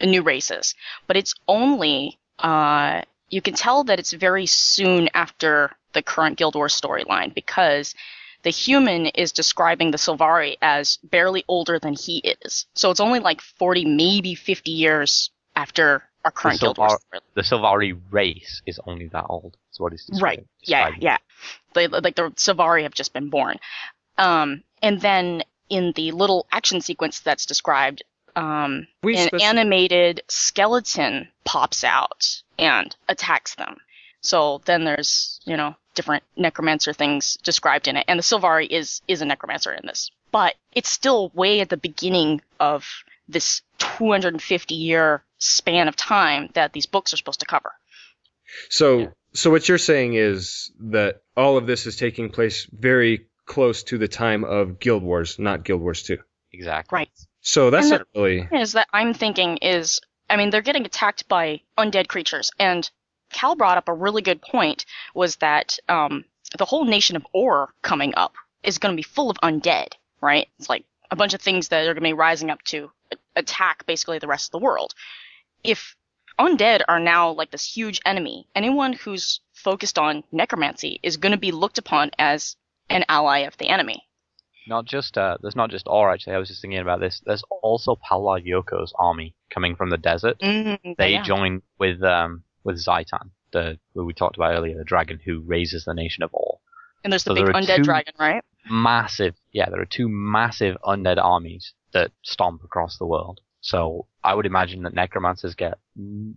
[0.00, 0.74] new races,
[1.06, 6.54] but it's only uh, you can tell that it's very soon after the current Guild
[6.54, 7.94] Wars storyline because
[8.42, 12.66] the human is describing the Sylvari as barely older than he is.
[12.74, 16.98] So it's only like 40, maybe 50 years after our current Guild Wars.
[17.34, 19.56] The Sylvari race is only that old.
[19.68, 20.38] That's what it's described.
[20.38, 20.46] Right.
[20.62, 21.16] Yeah, yeah.
[21.74, 23.58] They, like the Sylvari have just been born.
[24.18, 28.04] Um, and then in the little action sequence that's described,
[28.36, 33.78] um, We an speci- animated skeleton pops out and attacks them.
[34.20, 38.04] So then there's, you know, different necromancer things described in it.
[38.08, 40.10] And the Sylvari is, is a necromancer in this.
[40.30, 42.86] But it's still way at the beginning of
[43.28, 47.72] this 250 year span of time that these books are supposed to cover.
[48.68, 53.82] So, so what you're saying is that all of this is taking place very close
[53.84, 56.18] to the time of Guild Wars, not Guild Wars 2.
[56.52, 56.96] Exactly.
[56.96, 57.10] Right.
[57.40, 58.48] So that's And not really.
[58.52, 62.88] is that I'm thinking is, I mean, they're getting attacked by undead creatures, and
[63.32, 66.24] Kal brought up a really good point was that um,
[66.58, 70.46] the whole nation of Orr coming up is going to be full of undead, right?
[70.58, 73.01] It's like a bunch of things that are going to be rising up to a-
[73.36, 74.94] attack basically the rest of the world.
[75.64, 75.96] If
[76.38, 81.38] undead are now like this huge enemy, anyone who's focused on necromancy is going to
[81.38, 82.56] be looked upon as
[82.88, 84.02] an ally of the enemy.
[84.68, 86.34] Not just uh, there's not just Orr actually.
[86.34, 87.20] I was just thinking about this.
[87.24, 90.38] There's also Palawa Joko's army coming from the desert.
[90.40, 91.22] Mm, They yeah.
[91.24, 95.84] join with um with Zhaitan, the who we talked about earlier, the dragon who raises
[95.84, 96.58] the nation of Orr.
[97.02, 98.44] and there's the so big undead dragon, right?
[98.70, 103.40] Massive, yeah, there are two massive undead armies that stomp across the world.
[103.60, 105.78] So I would imagine that necromancers get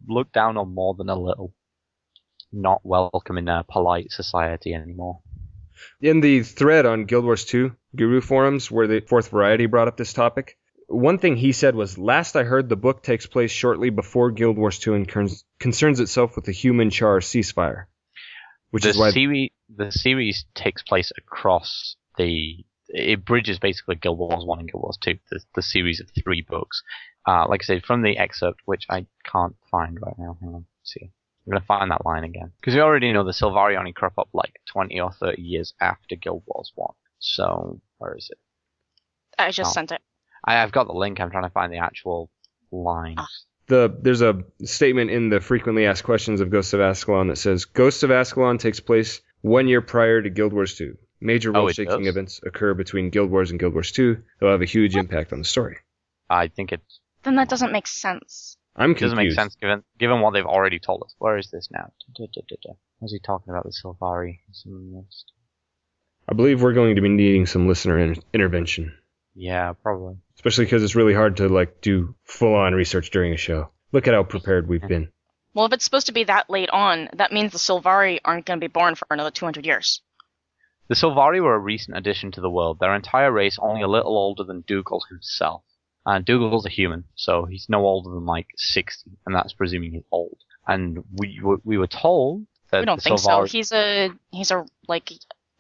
[0.08, 1.54] looked down on more than a little.
[2.52, 5.22] Not welcome in a polite society anymore.
[6.00, 9.98] In the thread on Guild Wars 2 Guru forums, where the Fourth Variety brought up
[9.98, 13.90] this topic, one thing he said was, "Last I heard, the book takes place shortly
[13.90, 17.86] before Guild Wars 2 and concerns, concerns itself with the human Charr ceasefire."
[18.70, 22.64] Which the is why series the series takes place across the
[22.98, 26.42] it bridges basically Guild Wars one and Guild Wars two, the, the series of three
[26.42, 26.82] books.
[27.28, 30.38] Uh, like I said, from the excerpt, which I can't find right now.
[30.42, 31.02] Hang on, let's see.
[31.48, 34.30] I'm gonna find that line again because we already know the Sylvari only crop up
[34.34, 36.94] like 20 or 30 years after Guild Wars one.
[37.20, 38.38] So where is it?
[39.38, 39.74] I just Oh.
[39.74, 40.02] sent it.
[40.44, 41.20] I, I've got the link.
[41.20, 42.30] I'm trying to find the actual
[42.72, 43.16] line.
[43.18, 43.28] Ah.
[43.68, 47.66] the there's a statement in the frequently asked questions of Ghosts of Ascalon that says
[47.66, 50.98] Ghosts of Ascalon takes place one year prior to Guild Wars 2.
[51.26, 52.08] Major Oh, world it shaking does?
[52.08, 55.34] events occur between Guild Wars and Guild Wars 2 that will have a huge impact
[55.34, 55.78] on the story.
[56.30, 56.82] I think it
[57.24, 58.58] Then that doesn't make sense.
[58.76, 59.14] I'm confused.
[59.14, 61.16] It doesn't make sense given given what they've already told us.
[61.18, 61.92] Where is this now?
[62.16, 62.74] Da, da, da, da.
[63.00, 64.40] Was he talking about the Sylvari?
[64.52, 65.32] Some list.
[66.30, 68.94] I believe we're going to be needing some listener in- intervention,
[69.36, 70.16] Yeah, probably.
[70.36, 73.70] especially because it's really hard to like do full-on research during a show.
[73.92, 75.10] Look at how prepared we've been.
[75.54, 78.60] Well, if it's supposed to be that late on, that means the Sylvari aren't going
[78.60, 80.02] to be born for another 200 years.
[80.88, 82.78] The Sylvari were a recent addition to the world.
[82.80, 85.64] Their entire race only a little older than Dougal himself.
[86.06, 90.04] And Dougal's a human, so he's no older than like 60, and that's presuming he's
[90.12, 90.38] old.
[90.68, 93.28] And we were- we were told that we don't the think so.
[93.30, 95.12] Sylvari, He's a he's a like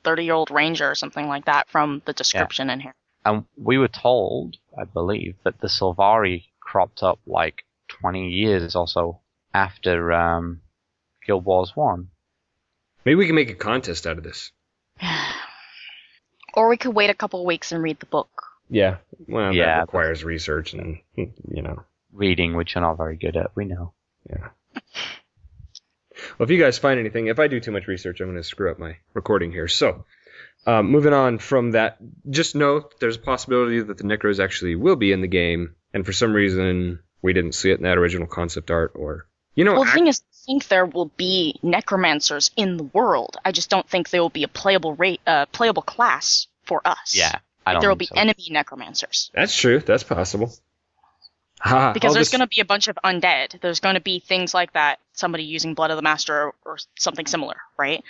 [0.04, 2.94] 30 year old ranger or something like that from the description in here.
[3.26, 8.88] and we were told, I believe, that the Sylvari cropped up like 20 years or
[8.88, 10.62] so after um,
[11.26, 12.08] Guild Wars 1.
[13.04, 14.52] Maybe we can make a contest out of this.
[16.58, 18.30] Or we could wait a couple of weeks and read the book.
[18.70, 18.98] Yeah.
[19.28, 21.84] Well, Yeah, that requires research and you know.
[22.13, 23.94] Reading, which you're not very good at, we know.
[24.30, 24.48] Yeah.
[26.38, 28.44] Well, if you guys find anything, if I do too much research, I'm going to
[28.44, 29.68] screw up my recording here.
[29.68, 30.06] So,
[30.65, 31.98] um, moving on from that,
[32.30, 36.06] just know there's a possibility that the Necros actually will be in the game, and
[36.06, 39.74] for some reason we didn't see it in that original concept art, or you know,
[39.74, 43.38] Well, the act- thing is, I think there will be necromancers in the world.
[43.44, 47.15] I just don't think there will be a playable rate, uh, playable class for us.
[47.15, 48.15] Yeah, I Like, don't there will be so.
[48.15, 49.32] enemy necromancers.
[49.34, 49.80] that's true.
[49.80, 50.54] That's possible.
[51.62, 53.60] Ha, Because all there's this- going to be a bunch of undead.
[53.62, 55.00] There's going to be things like that.
[55.13, 58.04] Somebody using Blood of the Master or, or something similar, right?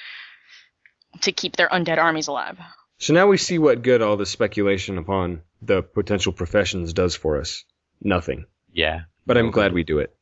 [1.21, 2.57] To keep their undead armies alive.
[2.97, 7.39] So now we see what good all this speculation upon the potential professions does for
[7.39, 7.63] us.
[8.01, 8.45] Nothing.
[8.73, 9.01] Yeah.
[9.25, 10.13] But I'm glad we do it.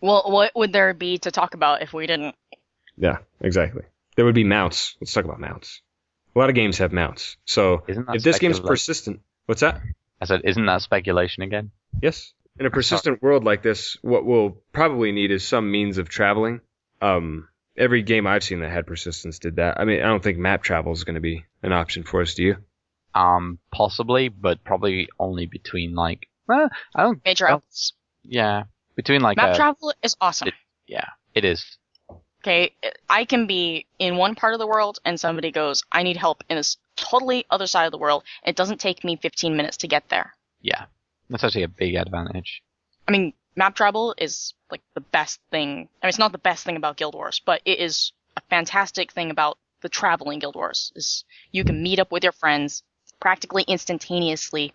[0.00, 2.34] Well, what would there be to talk about if we didn't?
[2.96, 3.82] Yeah, exactly.
[4.16, 4.96] There would be mounts.
[5.00, 5.82] Let's talk about mounts.
[6.34, 7.36] A lot of games have mounts.
[7.44, 9.80] So if this game's specula- persistent, what's that?
[10.20, 11.70] I said, isn't that speculation again?
[12.02, 12.32] Yes.
[12.58, 16.60] In a persistent world like this, what we'll probably need is some means of traveling.
[17.00, 19.78] Um, every game I've seen that had persistence did that.
[19.78, 22.34] I mean, I don't think map travel is going to be an option for us.
[22.34, 22.56] Do you?
[23.14, 27.92] Um, possibly, but probably only between like, well, I don't, Major outlets.
[28.24, 28.64] yeah,
[28.98, 30.48] between like, Map uh, travel is awesome.
[30.48, 30.54] it-
[30.88, 31.64] yeah, it is.
[32.42, 32.72] Okay,
[33.08, 36.42] I can be in one part of the world and somebody goes, I need help
[36.48, 38.24] in this totally other side of the world.
[38.44, 40.32] It doesn't take me 15 minutes to get there.
[40.62, 40.86] Yeah,
[41.30, 42.62] that's actually a big advantage.
[43.06, 45.68] I mean, map travel is like the best thing.
[46.02, 49.12] I mean, it's not the best thing about Guild Wars, but it is a fantastic
[49.12, 50.92] thing about the traveling Guild Wars.
[50.96, 52.82] Is you can meet up with your friends
[53.20, 54.72] practically instantaneously,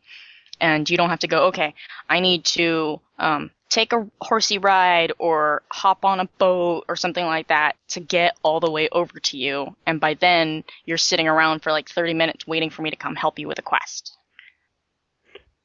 [0.62, 1.46] and you don't have to go.
[1.48, 1.74] Okay,
[2.10, 7.26] I need to um, take a horsey ride or hop on a boat or something
[7.26, 9.76] like that to get all the way over to you.
[9.88, 13.16] And by then, you're sitting around for like 30 minutes waiting for me to come
[13.16, 14.16] help you with a quest.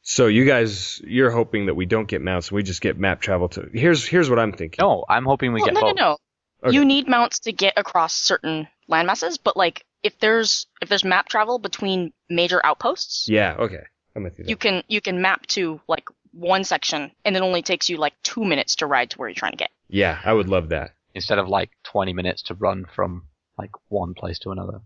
[0.03, 3.49] So you guys, you're hoping that we don't get mounts, we just get map travel
[3.51, 3.69] to.
[3.75, 4.83] Here's here's what I'm thinking.
[4.83, 5.97] No, I'm hoping we Well, get no, both.
[5.97, 6.17] no, no.
[6.65, 6.75] Okay.
[6.75, 11.29] You need mounts to get across certain landmasses, but like if there's if there's map
[11.29, 13.55] travel between major outposts, Yeah.
[13.59, 13.83] Okay.
[14.17, 14.45] I'm with you.
[14.45, 14.51] there.
[14.51, 18.15] you can you can map to like one section, and it only takes you like
[18.23, 19.71] two minutes to ride to where you're trying to get.
[19.89, 20.93] Yeah, I would love that.
[21.15, 23.25] Instead of like 20 minutes to run from
[23.57, 24.81] like one place to another.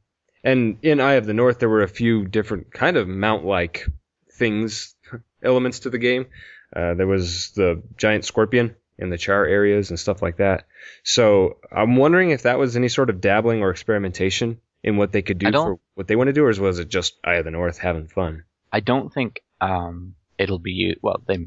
[0.44, 3.86] And in Eye of the North, there were a few different kind of mount-like
[4.32, 4.94] things,
[5.42, 6.26] elements to the game.
[6.74, 10.66] Uh, there was the giant scorpion in the Charr areas and stuff like that.
[11.02, 15.22] So I'm wondering if that was any sort of dabbling or experimentation in what they
[15.22, 17.50] could do for what they want to do, or was it just Eye of the
[17.50, 18.44] North having fun?
[18.72, 21.38] I don't think um it'll be well they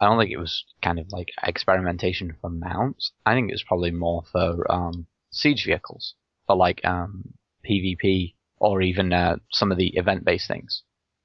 [0.00, 3.12] I don't think it was kind of like experimentation for mounts.
[3.24, 6.14] I think it's probably more for um siege vehicles
[6.46, 7.34] for like um
[7.68, 10.82] PvP or even uh, some of the event based things.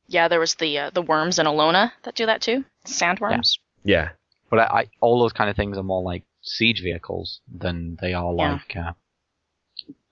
[0.07, 2.65] Yeah, there was the uh, the worms in Elona that do that too.
[2.85, 3.59] Sandworms.
[3.83, 4.09] Yeah.
[4.49, 8.13] But I, I all those kind of things are more like siege vehicles than they
[8.13, 8.51] are Yeah.
[8.53, 8.93] like uh,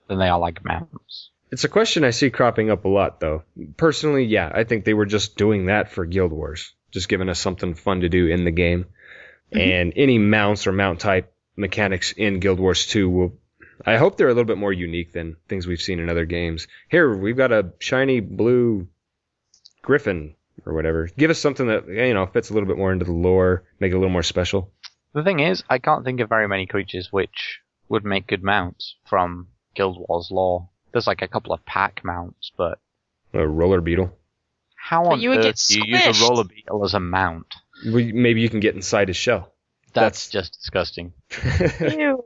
[0.08, 1.30] than they are like mounts.
[1.50, 3.42] It's a question I see cropping up a lot, though.
[3.76, 7.38] Personally, yeah, I think they were just doing that for Guild Wars, just giving us
[7.38, 8.86] something fun to do in the game.
[9.52, 9.58] Mm-hmm.
[9.58, 13.38] And any mounts or mount type mechanics in Guild Wars 2 will.
[13.86, 16.66] I hope they're a little bit more unique than things we've seen in other games.
[16.88, 18.88] Here, we've got a shiny blue
[19.82, 20.34] griffin
[20.66, 21.08] or whatever.
[21.16, 23.92] Give us something that, you know, fits a little bit more into the lore, make
[23.92, 24.72] it a little more special.
[25.14, 28.96] The thing is, I can't think of very many creatures which would make good mounts
[29.06, 30.68] from Guild Wars lore.
[30.92, 32.78] There's like a couple of pack mounts, but
[33.32, 34.17] A roller beetle.
[34.88, 36.28] How But on you would earth get do you use a squished.
[36.28, 37.54] roller beetle as a mount?
[37.84, 39.52] We, maybe you can get inside his shell.
[39.92, 41.12] That's, just disgusting.
[41.80, 42.24] Ew.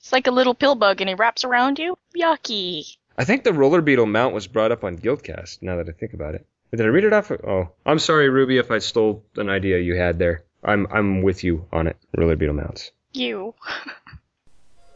[0.00, 1.96] It's like a little pill bug, and he wraps around you.
[2.16, 2.96] Yucky.
[3.16, 5.62] I think the roller beetle mount was brought up on Guildcast.
[5.62, 7.30] Now that I think about it, did I read it off?
[7.30, 10.44] Oh, I'm sorry, Ruby, if I stole an idea you had there.
[10.62, 11.96] I'm I'm with you on it.
[12.16, 12.90] Roller beetle mounts.
[13.12, 13.54] You.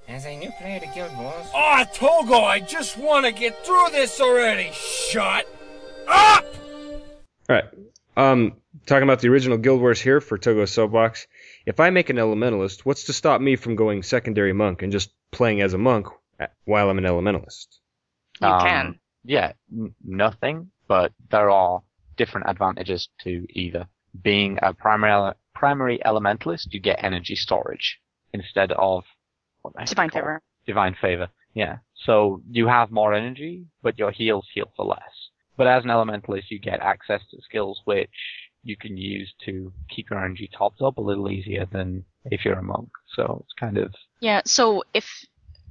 [0.07, 3.87] As a new player to Guild Wars, Ah, Togo, I just want to get through
[3.93, 4.71] this already.
[4.73, 5.47] Shut
[6.09, 6.45] up!
[7.49, 7.65] All right.
[8.17, 8.55] Um,
[8.87, 11.27] talking about the original Guild Wars here for Togo Soapbox.
[11.67, 15.11] If I make an elementalist, what's to stop me from going secondary monk and just
[15.33, 16.07] playing as a monk
[16.65, 17.67] while I'm an elementalist?
[18.41, 19.01] You Um, can.
[19.25, 21.83] Yeah, n- nothing, but there are
[22.17, 23.89] different advantages to either.
[24.23, 27.99] Being a primary ele- primary elementalist, you get energy storage
[28.33, 29.05] instead of
[29.63, 30.13] what Divine is it called?
[30.13, 30.43] favor.
[30.67, 31.29] Divine favor.
[31.55, 31.79] Yeah.
[31.95, 35.24] So you have more energy, but your heals heal for less.
[35.57, 38.11] But as an elementalist, you get access to skills which
[38.63, 42.59] you can use to keep your energy topped up a little easier than if you're
[42.59, 42.89] a monk.
[43.15, 44.43] So it's kind of Yeah.
[44.45, 45.25] So if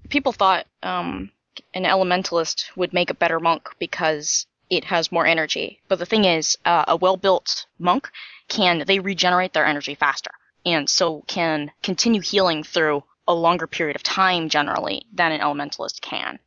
[0.10, 1.32] people thought um,
[1.74, 6.26] an elementalist would make a better monk because it has more energy, but the thing
[6.26, 8.10] is, uh, a well-built monk
[8.48, 10.32] can they regenerate their energy faster,
[10.66, 16.02] and so can continue healing through a longer period of time generally than an elementalist
[16.02, 16.40] can,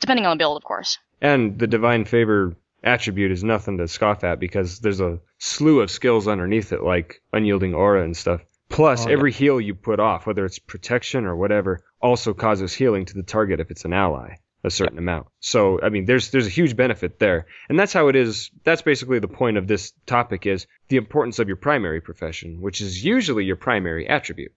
[0.00, 0.98] depending on the build, of course.
[1.20, 5.90] And the divine favor attribute is nothing to scoff at because there's a slew of
[5.90, 8.40] skills underneath it, like unyielding aura and stuff.
[8.68, 9.14] Plus, Oh, yeah.
[9.16, 13.22] every heal you put off, whether it's protection or whatever, also causes healing to the
[13.24, 15.26] target if it's an ally, a certain amount.
[15.40, 18.50] So, I mean, there's there's a huge benefit there, and that's how it is.
[18.62, 22.80] That's basically the point of this topic: is the importance of your primary profession, which
[22.80, 24.52] is usually your primary attribute,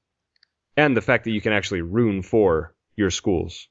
[0.77, 3.67] and the fact that you can actually rune for your schools.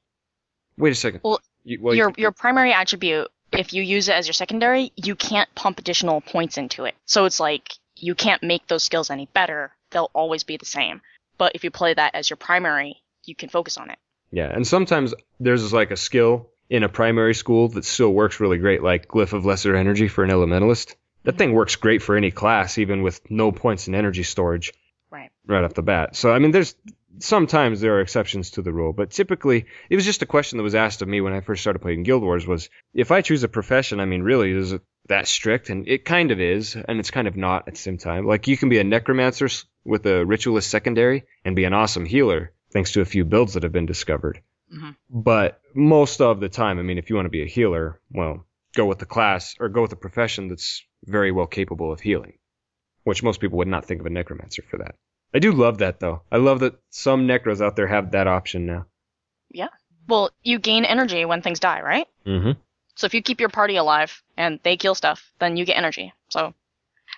[0.77, 1.21] Wait a second.
[1.23, 4.91] Well, You- well, your you- your primary attribute, if you use it as your secondary,
[4.95, 6.95] you can't pump additional points into it.
[7.05, 9.71] So it's like you can't make those skills any better.
[9.91, 11.01] They'll always be the same.
[11.37, 13.97] But if you play that as your primary, you can focus on it.
[14.31, 18.57] Yeah, and sometimes there's like a skill in a primary school that still works really
[18.57, 20.95] great, like Glyph of Lesser Energy for an Elementalist.
[21.23, 24.73] That thing works great for any class, even with no points in energy storage
[25.11, 25.29] Right.
[25.45, 26.15] right off the bat.
[26.15, 26.75] So, I mean, there's
[27.19, 30.63] sometimes there are exceptions to the rule, but typically it was just a question that
[30.63, 33.43] was asked of me when I first started playing Guild Wars was if I choose
[33.43, 35.69] a profession, I mean, really, is it that strict?
[35.69, 38.25] And it kind of is, and it's kind of not at the same time.
[38.25, 39.49] Like, you can be a necromancer
[39.83, 43.63] with a ritualist secondary and be an awesome healer, thanks to a few builds that
[43.63, 44.41] have been discovered.
[44.73, 44.95] Mhm.
[45.09, 48.45] But most of the time, I mean, if you want to be a healer, well,
[48.75, 52.33] go with the class or go with a profession that's very well capable of healing,
[53.03, 54.95] which most people would not think of a necromancer for that.
[55.33, 56.21] I do love that though.
[56.31, 58.85] I love that some necros out there have that option now.
[59.49, 59.69] Yeah.
[60.07, 62.07] Well, you gain energy when things die, right?
[62.25, 62.51] Mm-hmm.
[62.95, 66.13] So if you keep your party alive and they kill stuff, then you get energy.
[66.29, 66.53] So,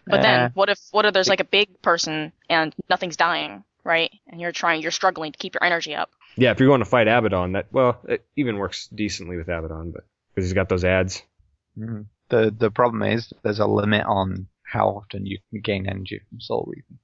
[0.07, 0.23] but Eh.
[0.23, 4.11] then what if what if there's like a big person and nothing's dying, right?
[4.27, 6.09] And you're trying, you're struggling to keep your energy up.
[6.37, 9.91] Yeah, if you're going to fight Abaddon, that well, it even works decently with Abaddon,
[9.91, 10.03] but
[10.33, 11.21] because he's got those ads.
[11.77, 12.05] Mhm.
[12.29, 16.39] The the problem is there's a limit on how often you can gain energy from
[16.39, 16.99] Soul Reaping.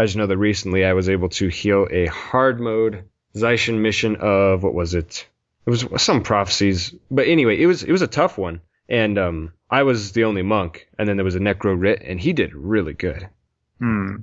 [0.00, 3.04] I just know that recently I was able to heal a hard mode
[3.36, 5.28] Zaishen mission of what was it?
[5.66, 9.52] It was some prophecies, but anyway, it was it was a tough one, and um,
[9.68, 12.54] I was the only monk, and then there was a Necro Rit, and he did
[12.54, 13.28] really good.
[13.78, 14.16] Hmm.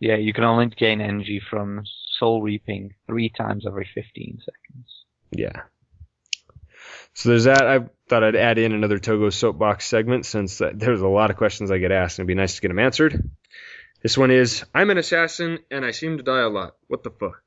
[0.00, 1.82] Yeah, you can only gain energy from
[2.18, 5.04] Soul Reaping three times every 15 seconds.
[5.30, 5.64] Yeah.
[7.12, 7.66] So there's that.
[7.66, 11.70] I thought I'd add in another Togo soapbox segment since there's a lot of questions
[11.70, 13.22] I get asked, and it'd be nice to get them answered.
[14.02, 16.76] This one is I'm an assassin and I seem to die a lot.
[16.88, 17.42] What the fuck?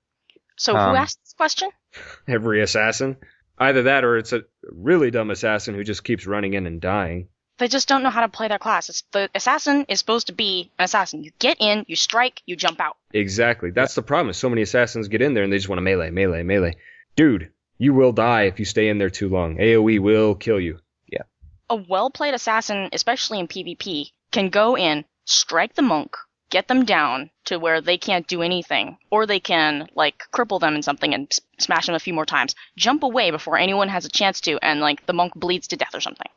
[0.57, 1.69] So Um, who asked this question?
[2.27, 3.17] Every assassin?
[3.57, 7.27] Either that or it's a really dumb assassin who just keeps running in and dying.
[7.57, 8.87] They just don't know how to play their class.
[8.87, 11.23] It's, the assassin is supposed to be an assassin.
[11.25, 12.95] You get in, you strike, you jump out.
[13.13, 13.71] Exactly.
[13.71, 14.33] That's the problem.
[14.33, 16.77] So many assassins get in there and they just want to melee, melee, melee.
[17.17, 19.57] Dude, you will die if you stay in there too long.
[19.57, 20.79] AoE will kill you.
[21.11, 21.23] Yeah.
[21.69, 26.15] A well-played assassin, especially in PvP, can go in, strike the monk,
[26.49, 30.75] get them down to where they can't do anything, or they can like cripple them
[30.75, 34.05] in something and s- smash them a few more times, jump away before anyone has
[34.05, 36.29] a chance to, and like the monk bleeds to death or something.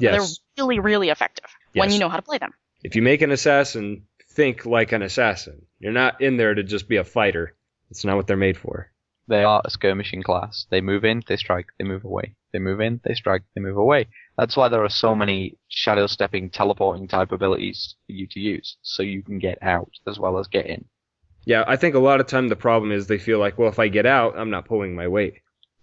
[0.00, 0.38] Yes.
[0.56, 2.52] They're really, really effective when you know how to play them.
[2.82, 6.88] If you make an assassin think like an assassin, you're not in there to just
[6.88, 7.56] be a fighter.
[7.90, 8.92] It's not what they're made for.
[9.26, 10.66] They are a skirmishing class.
[10.70, 12.34] They move in, they strike, they move away.
[12.52, 14.08] They move in, they strike, they move away.
[14.36, 18.76] That's why there are so many shadow stepping, teleporting type abilities for you to use,
[18.82, 20.84] so you can get out as well as get in.
[21.44, 23.78] Yeah, I think a lot of time the problem is they feel like, well, if
[23.78, 25.34] I get out, I'm not pulling my weight.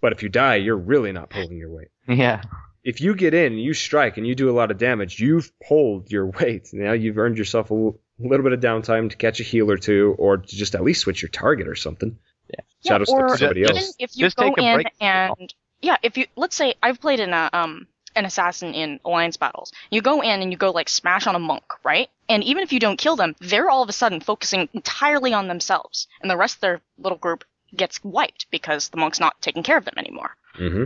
[0.01, 1.87] But if you die, you're really not pulling your weight.
[2.07, 2.41] Yeah.
[2.83, 6.11] If you get in, you strike, and you do a lot of damage, you've pulled
[6.11, 6.69] your weight.
[6.71, 9.77] Now you've earned yourself a l- little bit of downtime to catch a heal or
[9.77, 12.19] two, or to just at least switch your target or something.
[12.47, 12.59] Yeah.
[12.85, 13.95] Shadow yeah, or step somebody else.
[13.97, 14.87] if you Just go take a in break.
[15.01, 15.53] and
[15.85, 19.73] yeah, if you let's say I've played in a um an assassin in alliance battles.
[19.91, 22.09] You go in and you go like smash on a monk, right?
[22.29, 25.47] And even if you don't kill them, they're all of a sudden focusing entirely on
[25.47, 27.43] themselves, and the rest of their little group
[27.75, 30.35] gets wiped because the monk's not taking care of them anymore.
[30.55, 30.85] hmm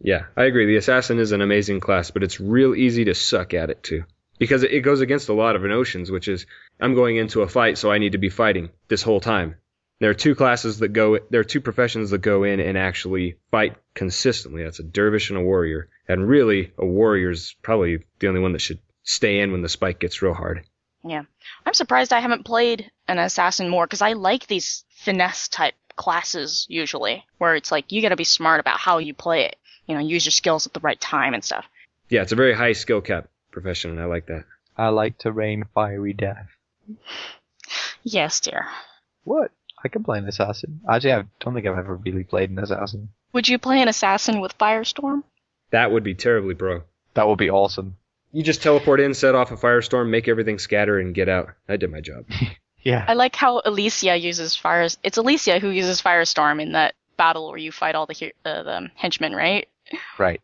[0.00, 0.66] Yeah, I agree.
[0.66, 4.04] The assassin is an amazing class, but it's real easy to suck at it too.
[4.38, 6.46] Because it goes against a lot of notions, which is
[6.80, 9.56] I'm going into a fight, so I need to be fighting this whole time.
[10.00, 13.36] There are two classes that go, there are two professions that go in and actually
[13.50, 14.64] fight consistently.
[14.64, 15.88] That's a dervish and a warrior.
[16.08, 19.68] And really, a warrior is probably the only one that should stay in when the
[19.68, 20.64] spike gets real hard.
[21.04, 21.22] Yeah,
[21.64, 26.66] I'm surprised I haven't played an assassin more because I like these finesse type classes
[26.68, 29.56] usually, where it's like you got to be smart about how you play it.
[29.86, 31.66] You know, use your skills at the right time and stuff.
[32.08, 34.44] Yeah, it's a very high skill cap profession, and I like that.
[34.76, 36.48] I like to rain fiery death.
[38.02, 38.66] Yes, dear.
[39.24, 39.50] What?
[39.82, 40.80] I can play an assassin.
[40.88, 43.08] Actually, I don't think I've ever really played an assassin.
[43.32, 45.22] Would you play an assassin with Firestorm?
[45.70, 46.82] That would be terribly bro.
[47.14, 47.96] That would be awesome.
[48.32, 51.50] You just teleport in, set off a firestorm, make everything scatter, and get out.
[51.68, 52.24] I did my job.
[52.82, 53.04] Yeah.
[53.06, 54.88] I like how Alicia uses fire.
[55.02, 58.62] It's Alicia who uses Firestorm in that battle where you fight all the he- uh,
[58.62, 59.68] the henchmen, right?
[60.18, 60.40] Right.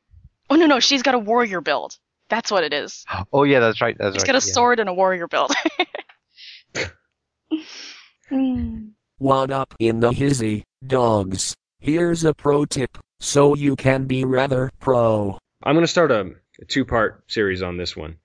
[0.51, 1.97] Oh no, no, she's got a warrior build.
[2.29, 3.07] That's what it is.
[3.33, 3.97] Oh yeah, that's right.
[3.97, 4.21] That's She's right.
[4.21, 4.53] She's got a yeah.
[4.53, 5.55] sword and a warrior build.
[8.29, 8.89] Hmm.
[9.19, 11.57] What up in the hizzy, dogs?
[11.79, 15.39] Here's a pro tip, so you can be rather pro.
[15.63, 18.17] I'm going to start a, a two part series on this one,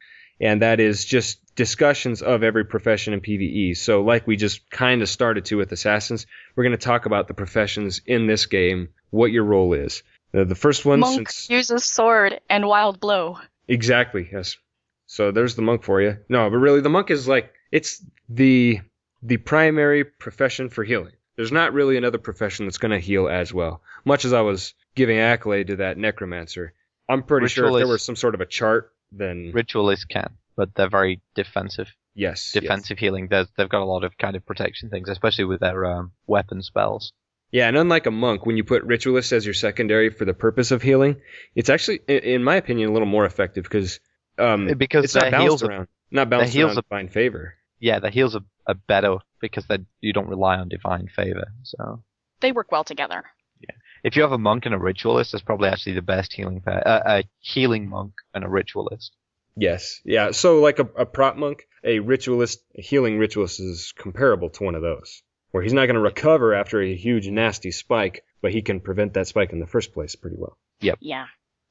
[0.41, 3.77] and that is just discussions of every profession in PvE.
[3.77, 6.27] So, like we just kind of started to with Assassins,
[6.57, 10.03] we're going to talk about the professions in this game, what your role is.
[10.33, 11.49] Uh, the first one, Monk since.
[11.49, 13.37] uses sword and wild blow.
[13.69, 14.57] Exactly, yes.
[15.05, 16.17] So there's the monk for you.
[16.27, 18.81] No, but really, the monk is like, it's the
[19.23, 21.13] the primary profession for healing.
[21.35, 23.81] There's not really another profession that's going to heal as well.
[24.05, 26.73] Much as I was giving accolade to that necromancer,
[27.09, 30.73] I'm pretty sure if there was some sort of a chart, then Ritualists can, but
[30.75, 31.87] they're very defensive.
[32.15, 32.61] yes, yes.
[32.61, 33.27] Defensive healing.
[33.29, 36.61] They're, they've got a lot of kind of protection things, especially with their um, weapon
[36.61, 37.13] spells.
[37.51, 40.71] Yeah, and unlike a monk, when you put ritualist as your secondary for the purpose
[40.71, 41.17] of healing,
[41.55, 43.99] it's actually, in my opinion, a little more effective because
[44.37, 47.55] um, Because it's not balanced heals are- around, not balanced heals around are- divine favor.
[47.79, 48.41] Yeah, the heals are,
[48.71, 51.47] are better because they you don't rely on divine favor.
[51.63, 52.03] So
[52.39, 53.23] They work well together.
[53.59, 53.75] Yeah.
[54.03, 56.81] if you have a monk and a ritualist, that's probably actually the best healing pair.
[56.87, 59.11] Uh, a healing monk and a ritualist.
[59.55, 60.31] Yes, yeah.
[60.31, 64.75] So like a, a prop monk, a ritualist, a healing ritualist is comparable to one
[64.75, 68.61] of those, where he's not going to recover after a huge nasty spike, but he
[68.63, 70.57] can prevent that spike in the first place pretty well.
[70.79, 70.97] Yep.
[71.01, 71.25] Yeah.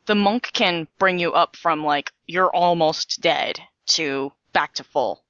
[0.07, 5.15] The monk can bring you up from like you're almost dead to back to full
[5.17, 5.23] i-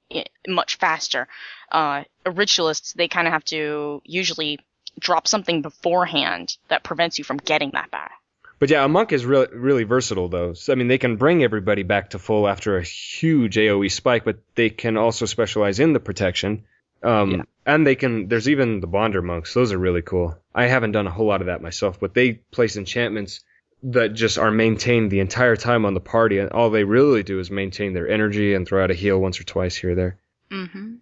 [0.47, 1.27] much faster.
[1.71, 4.59] Uh, ritualists they kind of have to usually
[4.99, 8.13] drop something beforehand that prevents you from getting that back.
[8.59, 10.53] But yeah, a monk is really really versatile though.
[10.53, 14.23] So, I mean, they can bring everybody back to full after a huge AOE spike,
[14.23, 16.65] but they can also specialize in the protection.
[17.03, 17.41] Um, Yeah.
[17.65, 18.27] And they can.
[18.27, 19.53] There's even the bonder monks.
[19.53, 20.35] Those are really cool.
[20.53, 23.41] I haven't done a whole lot of that myself, but they place enchantments
[23.83, 27.39] that just are maintained the entire time on the party, and all they really do
[27.39, 30.17] is maintain their energy and throw out a heal once or twice here or there.
[30.51, 30.95] Mm-hmm.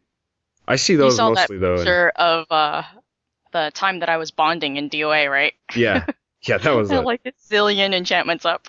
[0.67, 1.71] I see You those saw mostly that though.
[1.73, 2.83] and- picture of uh,
[3.51, 5.53] the time that I was bonding in DOA, right?
[5.75, 6.05] yeah,
[6.43, 8.65] yeah, that was a, like a zillion enchantments up.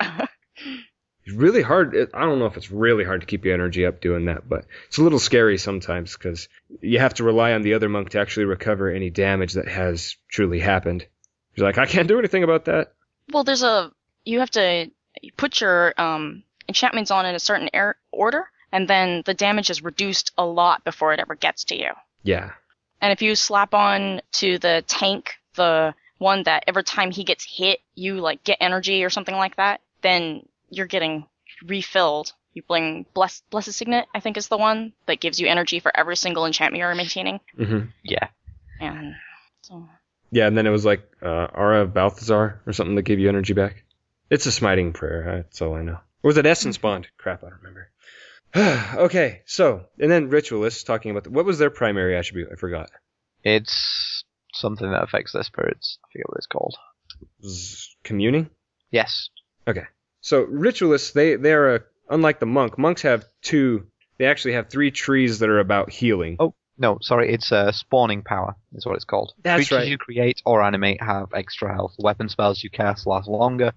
[1.24, 1.94] It's really hard.
[2.14, 4.64] I don't know if it's really hard to keep your energy up doing that, but
[4.88, 6.48] it's a little scary sometimes because
[6.80, 10.16] you have to rely on the other monk to actually recover any damage that has
[10.28, 11.06] truly happened.
[11.54, 12.92] You're like, I can't do anything about that.
[13.32, 13.92] well, there's a
[14.24, 14.90] you have to
[15.36, 19.82] put your um, enchantments on in a certain air, order, and then the damage is
[19.82, 21.90] reduced a lot before it ever gets to you.
[22.22, 22.50] Yeah,
[23.00, 27.44] And if you slap on to the tank the one that every time he gets
[27.44, 31.26] hit, you like get energy or something like that, then you're getting
[31.66, 32.32] refilled.
[32.52, 35.96] You bring Bless Blessed Signet, I think is the one that gives you energy for
[35.96, 37.40] every single enchantment you're maintaining.
[37.56, 38.28] hmm Yeah.
[38.80, 39.14] And
[39.62, 39.88] so
[40.30, 43.28] yeah, and then it was like uh, Aura of Balthazar or something that gave you
[43.28, 43.82] energy back.
[44.30, 45.42] It's a smiting prayer.
[45.44, 45.98] That's all I know.
[46.22, 47.08] Or was it Essence Bond?
[47.18, 47.90] Crap, I don't remember.
[49.04, 52.48] okay, so and then ritualists talking about the, what was their primary attribute?
[52.52, 52.90] I forgot.
[53.42, 55.98] It's something that affects their spirits.
[56.04, 56.76] I forget what it's called.
[57.44, 58.50] Z- communing.
[58.90, 59.28] Yes.
[59.66, 59.84] Okay.
[60.20, 62.78] So ritualists, they they are a, unlike the monk.
[62.78, 63.86] Monks have two.
[64.18, 66.36] They actually have three trees that are about healing.
[66.38, 69.32] Oh, no, sorry, it's uh, spawning power, is what it's called.
[69.42, 69.88] That's Creatures right.
[69.88, 71.94] you create or animate have extra health.
[71.98, 73.72] Weapon spells you cast last longer.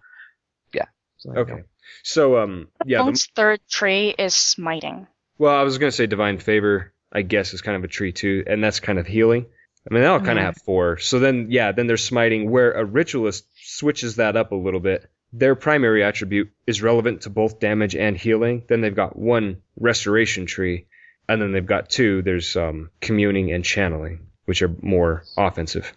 [1.25, 1.33] Yeah.
[1.33, 1.53] So Okay.
[1.57, 1.63] go.
[2.03, 2.99] So um yeah.
[2.99, 5.07] The, Monk's third tree is smiting.
[5.37, 6.93] well, I was gonna say divine favor.
[7.11, 9.45] I guess is kind of a tree too, and that's kind of healing.
[9.89, 10.45] I mean, they all kind of Mhm.
[10.45, 10.97] have four.
[10.97, 15.09] So then, yeah, then there's smiting, where a ritualist switches that up a little bit.
[15.33, 18.63] Their primary attribute is relevant to both damage and healing.
[18.69, 20.87] Then they've got one restoration tree,
[21.29, 22.21] and then they've got two.
[22.21, 25.93] There's um, communing and channeling, which are more offensive.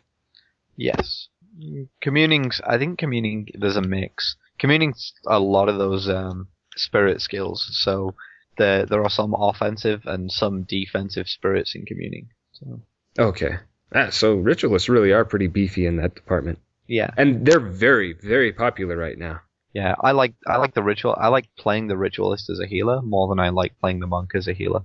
[0.77, 1.29] Yes.
[1.59, 4.37] Mm, Communing's, I think communing, there's a mix.
[4.59, 8.15] Communing's a lot of those um, spirit skills, so
[8.59, 12.29] there, there are some offensive and some defensive spirits in communing.
[12.53, 12.81] So,
[13.19, 13.57] Okay.
[13.95, 17.11] Ah, so ritualists really are pretty beefy in that department, yeah.
[17.17, 19.41] and they're very, very popular right now.
[19.73, 21.15] Yeah, I like I like the ritual.
[21.19, 24.31] I like playing the ritualist as a healer more than I like playing the monk
[24.35, 24.81] as a healer.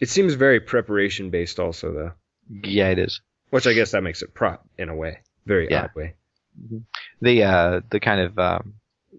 [0.00, 2.12] It seems very preparation based, also though,
[2.62, 3.20] Yeah, it is.
[3.50, 5.84] which I guess that makes it prop in a way, very Yeah.
[5.84, 6.14] odd way.
[7.20, 8.74] The uh the kind of um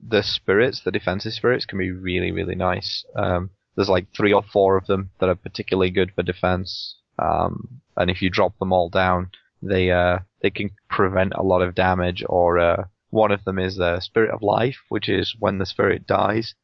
[0.08, 3.06] the spirits, the defensive spirits, can be really really nice.
[3.16, 6.96] Um, there's like three or four of them that are particularly good for defense.
[7.18, 9.32] Um, and if you drop them all down,
[9.62, 12.24] they uh they can prevent a lot of damage.
[12.28, 16.08] Or uh, one of them is the spirit of life, which is when the spirit
[16.08, 16.56] dies.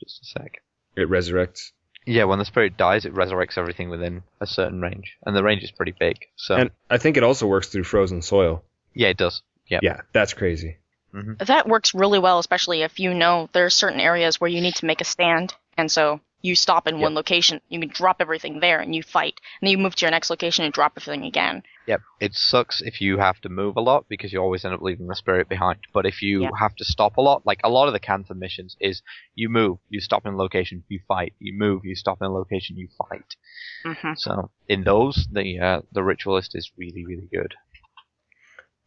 [0.00, 0.62] Just a sec.
[0.96, 1.72] It resurrects.
[2.06, 5.62] Yeah, when the spirit dies, it resurrects everything within a certain range, and the range
[5.62, 6.18] is pretty big.
[6.36, 8.62] So And I think it also works through frozen soil.
[8.92, 9.42] yeah, it does.
[9.68, 9.78] Yeah.
[9.82, 10.76] Yeah, that's crazy.
[11.38, 14.76] That works really well, especially if you know there are certain areas where you need
[14.76, 18.60] to make a stand, and so you stop in one location, you can drop everything
[18.60, 21.24] there, and you fight, and then you move to your next location and drop everything
[21.24, 21.62] again.
[21.86, 22.00] Yep.
[22.20, 25.06] It sucks if you have to move a lot because you always end up leaving
[25.06, 25.78] the spirit behind.
[25.92, 26.50] But if you Yeah.
[26.58, 29.02] have to stop a lot, like a lot of the Cantha missions is
[29.34, 31.34] you move, you stop in a location, you fight.
[31.38, 33.36] You move, you stop in a location, you fight.
[33.84, 37.54] hmm So in those, the uh, the ritualist is really really good.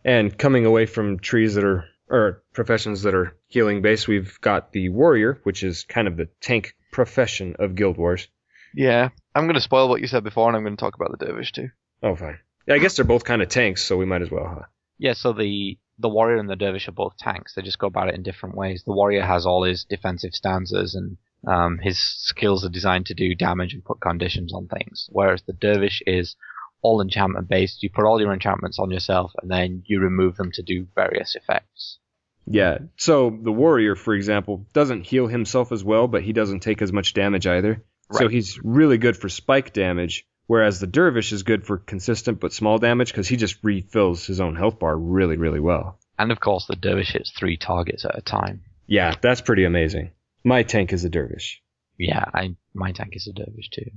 [0.04, 4.72] And coming away from trees that are or professions that are healing based, we've got
[4.72, 8.28] the warrior, which is kind of the tank profession of Guild Wars.
[8.74, 9.10] Yeah.
[9.36, 11.26] I'm going to spoil what you said before, and I'm going to talk about the
[11.26, 11.70] dervish too.
[12.02, 12.40] Oh, fine.
[12.68, 14.66] Yeah, I guess they're both kind of tanks, so we might as well, huh?
[14.98, 17.54] Yeah, so the the warrior and the dervish are both tanks.
[17.56, 18.84] They just go about it in different ways.
[18.86, 23.34] The warrior has all his defensive stanzas and um, his skills are designed to do
[23.34, 25.10] damage and put conditions on things.
[25.12, 26.36] Whereas the dervish is
[26.82, 27.84] all enchantment based.
[27.84, 31.36] You put all your enchantments on yourself and then you remove them to do various
[31.36, 32.00] effects.
[32.46, 32.80] Yeah.
[32.96, 36.94] So the warrior, for example, doesn't heal himself as well, but he doesn't take as
[36.94, 37.84] much damage either.
[38.10, 38.20] Right.
[38.20, 42.54] So he's really good for spike damage, whereas the dervish is good for consistent but
[42.54, 46.00] small damage because he just refills his own health bar really, really well.
[46.18, 48.62] And of course, the dervish hits three targets at a time.
[48.88, 50.12] Yeah, that's pretty amazing.
[50.44, 51.62] My tank is a dervish.
[52.00, 53.92] Yeah, I my tank is a dervish too.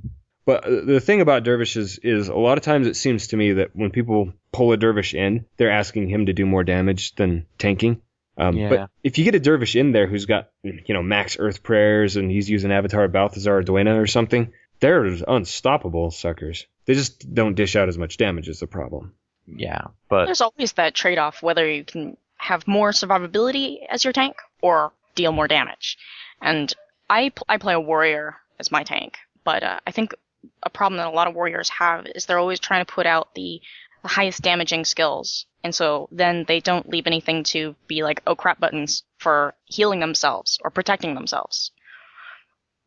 [0.50, 3.70] But the thing about dervishes is a lot of times it seems to me that
[3.74, 8.02] when people pull a dervish in, they're asking him to do more damage than tanking.
[8.36, 8.68] Um, Yeah.
[8.68, 12.16] But if you get a dervish in there who's got you know max earth prayers
[12.16, 16.66] and he's using Avatar Balthazar Dwayna or something, they're unstoppable suckers.
[16.86, 19.14] They just don't dish out as much damage is the problem.
[19.46, 24.36] Yeah, but There's always that trade-off whether you can have more survivability as your tank
[24.62, 25.98] or deal more damage.
[26.40, 26.72] And
[27.08, 30.14] I pl- I play a warrior as my tank, but uh, I think
[30.62, 33.34] a problem that a lot of warriors have is they're always trying to put out
[33.34, 33.60] the,
[34.02, 38.34] the highest damaging skills, and so then they don't leave anything to be like oh
[38.34, 41.70] crap buttons for healing themselves or protecting themselves.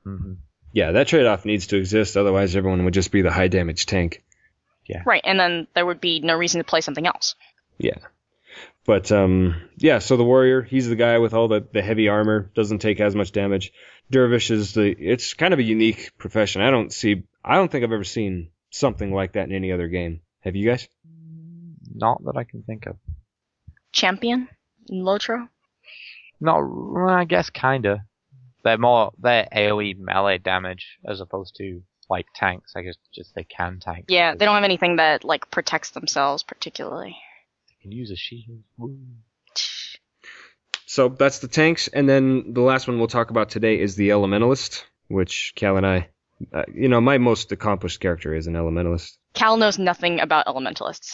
[0.06, 0.38] mhm.
[0.76, 2.18] Yeah, that trade off needs to exist.
[2.18, 4.24] Otherwise, everyone would just be the high damage tank.
[5.06, 7.36] Right, and then there would be no reason to play something else.
[7.78, 7.98] Yeah.
[8.86, 12.52] But um yeah, so the warrior, he's the guy with all the, the heavy armor,
[12.56, 13.72] doesn't take as much damage.
[14.12, 16.62] Dervish is the it's kind of a unique profession.
[16.62, 19.88] I don't see I don't think I've ever seen something like that in any other
[19.88, 20.22] game.
[20.42, 20.88] Have you guys?
[21.96, 22.98] not that I can think of.
[23.92, 24.50] Champion,
[24.92, 25.48] Lotro.
[26.42, 28.04] Not, well, I guess kinda.
[28.64, 32.74] They're more they're AOE melee damage as opposed to like tanks.
[32.76, 34.06] I guess just they can tank.
[34.08, 37.16] Yeah, they don't have anything that like protects themselves particularly.
[37.84, 38.64] They can use a shield.
[38.78, 38.98] Woo.
[40.86, 44.10] So that's the tanks, and then the last one we'll talk about today is the
[44.10, 46.10] elementalist, which Kal and I,
[46.54, 49.18] uh, you know, my most accomplished character is an elementalist.
[49.34, 51.14] Kal knows nothing about elementalists.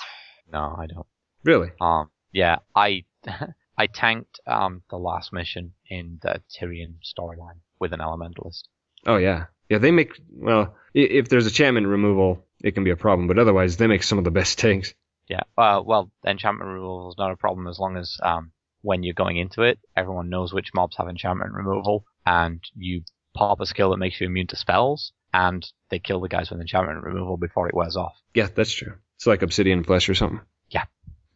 [0.51, 1.07] No, I don't.
[1.43, 1.71] Really?
[1.81, 3.05] Um, yeah, I
[3.77, 8.63] I tanked um the last mission in the Tyrian storyline with an elementalist.
[9.07, 9.77] Oh yeah, yeah.
[9.77, 13.77] They make well, if there's a enchantment removal, it can be a problem, but otherwise
[13.77, 14.93] they make some of the best tanks.
[15.29, 15.41] Yeah.
[15.57, 18.51] Uh, well, enchantment removal is not a problem as long as um
[18.81, 23.01] when you're going into it, everyone knows which mobs have enchantment removal, and you
[23.35, 26.61] pop a skill that makes you immune to spells, and they kill the guys with
[26.61, 28.13] enchantment removal before it wears off.
[28.33, 28.93] Yeah, that's true.
[29.17, 30.39] It's like obsidian flesh or something.
[30.69, 30.85] Yeah.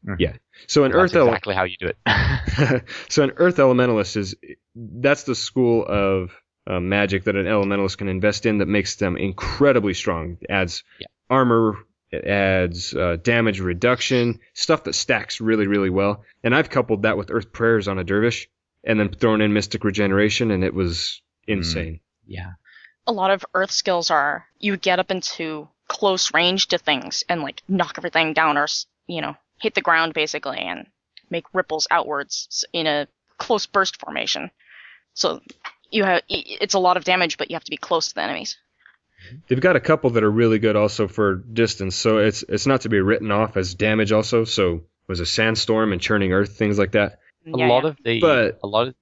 [0.08, 0.16] Mhm.
[0.20, 0.34] Yeah.
[0.68, 1.98] So an That's earth ele- exactly how you do it.
[3.10, 4.36] so an earth elementalist is
[4.76, 6.32] that's the school of
[6.66, 10.38] uh, magic that an elementalist can invest in that makes them incredibly strong.
[10.50, 11.08] Adds Yeah.
[11.30, 11.78] armor,
[12.14, 16.24] it adds uh, damage reduction, stuff that stacks really really well.
[16.44, 18.48] And I've coupled that with earth prayers on a dervish,
[18.84, 22.00] and then thrown in mystic regeneration, and it was insane.
[22.26, 22.52] yeah.
[23.06, 27.42] A lot of Earth skills are you get up into close range to things and
[27.42, 28.68] like knock everything down or
[29.08, 30.88] you know hit the ground basically and
[31.30, 33.08] make ripples outwards in a
[33.38, 34.52] close burst formation.
[35.16, 35.42] So
[35.92, 38.22] you have it's a lot of damage, but you have to be close to the
[38.22, 38.58] enemies.
[39.48, 42.82] They've got a couple that are really good also for distance, so it's it's not
[42.82, 44.44] to be written off as damage also.
[44.46, 47.20] So was a sandstorm and churning earth things like that.
[47.46, 47.90] A Yeah, lot yeah.
[47.90, 48.96] of the But- a lot of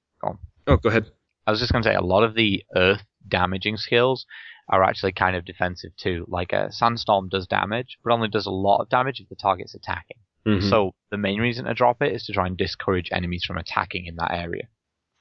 [0.68, 1.06] Oh, go ahead.
[1.48, 4.26] I was just going to say a lot of the earth damaging skills
[4.70, 6.24] are actually kind of defensive too.
[6.28, 9.74] Like a sandstorm does damage, but only does a lot of damage if the target's
[9.74, 10.18] attacking.
[10.46, 10.70] Mhm.
[10.70, 14.06] So the main reason to drop it is to try and discourage enemies from attacking
[14.06, 14.68] in that area.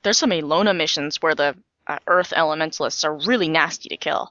[0.02, 4.30] There's some Elona missions where the uh, Earth elementalists are really nasty to kill.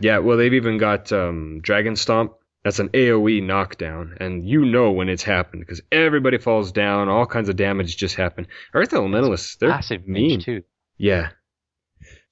[0.00, 2.34] Yeah, well, they've even got um, Dragon Stomp.
[2.64, 7.24] That's an AoE knockdown, and you know when it's happened because everybody falls down, all
[7.24, 8.48] kinds of damage just happen.
[8.74, 10.40] Earth Elementalists, they're Massive mean.
[10.40, 10.62] too.
[10.98, 11.30] Yeah.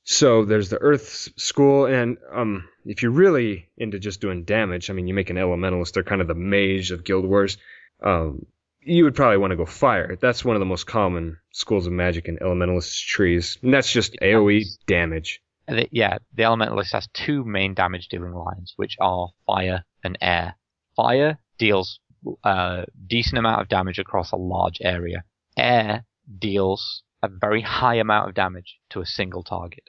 [0.03, 4.93] So there's the Earth School, and um, if you're really into just doing damage, I
[4.93, 5.93] mean, you make an Elementalist.
[5.93, 7.57] They're kind of the mage of Guild Wars.
[8.03, 8.47] Um,
[8.83, 10.17] you would probably want to go Fire.
[10.21, 14.15] That's one of the most common schools of magic in Elementalist trees, and that's just
[14.23, 15.43] AoE damage.
[15.69, 20.17] And the- yeah, the elementalist has two main damage dealing lines, which are fire and
[20.21, 20.57] air.
[20.97, 22.01] Fire deals
[22.43, 25.23] a decent amount of damage across a large area.
[25.57, 26.05] Air
[26.39, 29.85] deals a very high amount of damage to a single target.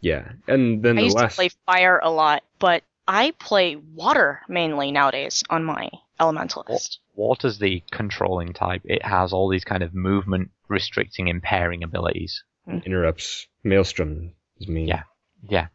[0.00, 1.32] Yeah, and then I the used last.
[1.32, 5.90] to play fire a lot, but I play water mainly nowadays on my
[6.20, 6.98] elementalist.
[7.14, 8.82] Water's the controlling type.
[8.84, 12.42] It has all these kind of movement restricting, impairing abilities.
[12.66, 12.78] Hmm.
[12.86, 13.46] interrupts.
[13.62, 14.88] Maelstrom is mean.
[14.88, 15.02] Yeah.
[15.48, 15.66] Yeah.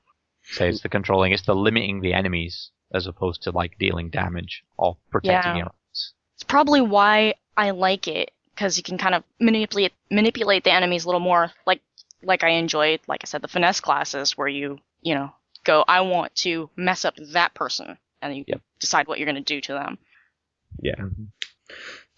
[0.43, 4.63] So it's the controlling, it's the limiting the enemies as opposed to like dealing damage
[4.77, 5.57] or protecting Yeah.
[5.57, 6.13] your eyes.
[6.35, 11.03] It's probably why I like it because you can kind of manipulate manipulate the enemies
[11.03, 11.51] a little more.
[11.67, 11.81] Like
[12.23, 15.31] like I enjoyed, like I said, the finesse classes where you you know
[15.65, 18.61] go, I want to mess up that person, and you Yep.
[18.79, 19.97] decide what you're gonna do to them.
[20.81, 20.95] Yeah.
[20.95, 21.25] Mm-hmm.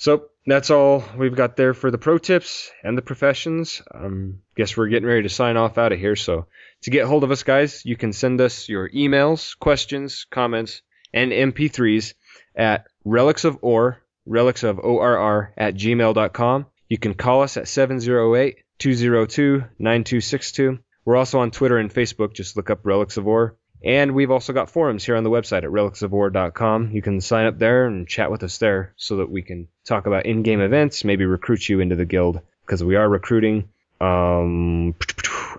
[0.02, 3.84] So that's all we've got there for the pro tips and the professions.
[3.94, 6.16] Um, guess we're getting ready to sign off out of here.
[6.16, 6.48] So
[6.82, 10.82] to get hold of us, guys, you can send us your emails, questions, comments,
[11.14, 12.16] and MP3s
[12.56, 16.66] at relics of orr relics of orr at gmail.com.
[16.90, 20.80] You can call us at 708 202 9262.
[21.06, 22.34] We're also on Twitter and Facebook.
[22.34, 23.56] Just look up Relics of Orr.
[23.84, 26.92] And we've also got forums here on the website at relicsoforr.com.
[26.92, 30.06] You can sign up there and chat with us there so that we can talk
[30.06, 33.70] about in-game events, maybe recruit you into the guild because we are recruiting.
[34.00, 34.96] Um,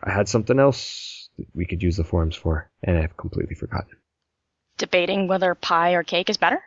[0.03, 3.97] I had something else that we could use the forums for, and I've completely forgotten.
[4.79, 6.63] Debating whether pie or cake is better.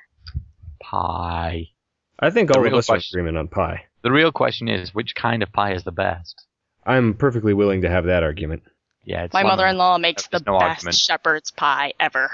[0.81, 1.69] Pie.
[2.19, 3.85] I think The all of real us are in agreement on pie.
[4.03, 6.45] The real question is, which kind of pie is the best?
[6.85, 8.63] I'm perfectly willing to have that argument.
[9.05, 9.51] Yeah, it's My lemon.
[9.57, 10.95] mother-in-law makes the no best argument.
[10.95, 12.31] shepherd's pie ever.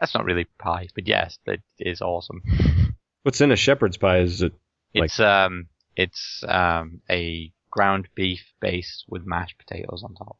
[0.00, 2.42] That's not really pie, but yes, that is awesome.
[3.24, 4.18] What's in a shepherd's pie?
[4.20, 4.52] Is it
[4.94, 10.38] Like- It's um, it's um, a ground beef base with mashed potatoes on top.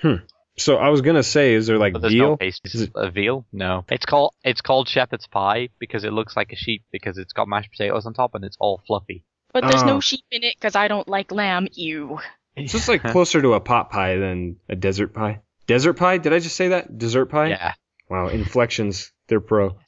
[0.00, 0.24] Hmm.
[0.56, 0.76] So?
[0.76, 2.30] I was gonna say, is there like But veal?
[2.30, 2.60] no base.
[2.64, 3.46] Is it- a veal?
[3.52, 3.84] No.
[3.90, 7.48] It's called it's called shepherd's pie because it looks like a sheep because it's got
[7.48, 9.24] mashed potatoes on top and it's all fluffy.
[9.52, 9.86] But there's Oh.
[9.86, 11.66] no sheep in it because I don't like lamb.
[11.72, 12.20] Ew.
[12.68, 15.40] So it's like closer to a pot pie than a desert pie.
[15.66, 16.18] Desert pie?
[16.18, 16.98] Did I just say that?
[16.98, 17.48] Dessert pie?
[17.48, 17.74] yeah.
[18.08, 19.12] Wow, inflections.
[19.28, 19.78] They're pro.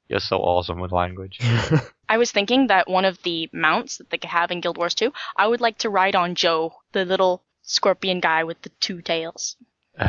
[0.08, 1.38] You're so awesome with language.
[2.08, 4.94] I was thinking that one of the mounts that they could have in Guild Wars
[4.94, 9.02] 2, I would like to ride on Joe, the little scorpion guy with the two
[9.02, 9.56] tails.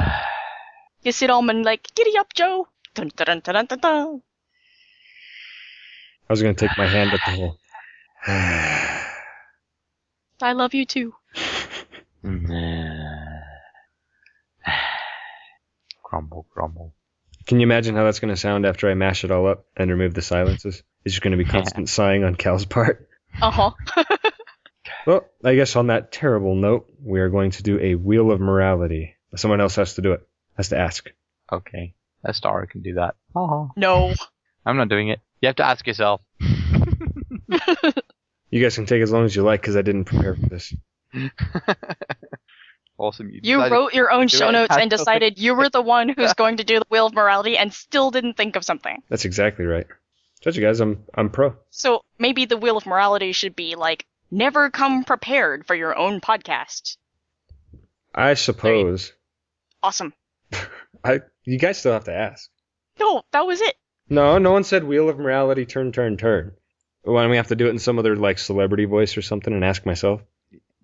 [1.01, 2.67] You sit on him and like, giddy up, Joe.
[2.93, 4.21] Dun, dun, dun, dun, dun, dun.
[6.29, 7.57] I was gonna take my hand at the hole.
[10.41, 11.13] I love you too.
[16.03, 16.93] crumble, crumble.
[17.45, 20.13] Can you imagine how that's gonna sound after I mash it all up and remove
[20.13, 20.83] the silences?
[21.05, 23.09] It's just gonna be constant sighing on Kal's part.
[23.41, 23.71] Uh huh.
[25.05, 28.39] Well, I guess on that terrible note, we are going to do a wheel of
[28.39, 29.15] morality.
[29.35, 30.27] Someone else has to do it.
[30.57, 31.09] Has to ask.
[31.51, 31.93] Okay.
[32.23, 33.15] Astara can do that.
[33.35, 33.67] Uh-huh.
[33.75, 34.13] no.
[34.65, 35.19] I'm not doing it.
[35.41, 36.21] You have to ask yourself.
[38.49, 40.73] You guys can take as long as you like because I didn't prepare for this.
[42.97, 43.29] awesome.
[43.31, 46.57] You decided- wrote your own show notes and decided you were the one who's going
[46.57, 49.01] to do the Wheel of Morality and still didn't think of something.
[49.09, 49.87] That's exactly right.
[50.41, 51.55] Told you guys, I'm I'm pro.
[51.69, 56.21] So maybe the Wheel of Morality should be like, never come prepared for your own
[56.21, 56.95] podcast.
[58.15, 59.13] I suppose.
[59.83, 60.13] Awesome.
[61.03, 62.49] I you guys still have to ask.
[62.99, 63.75] No, that was it.
[64.09, 65.65] No, no one said wheel of morality.
[65.65, 66.53] Turn, turn, turn.
[67.11, 69.53] Why don't we have to do it in some other like celebrity voice or something
[69.53, 70.21] and ask myself?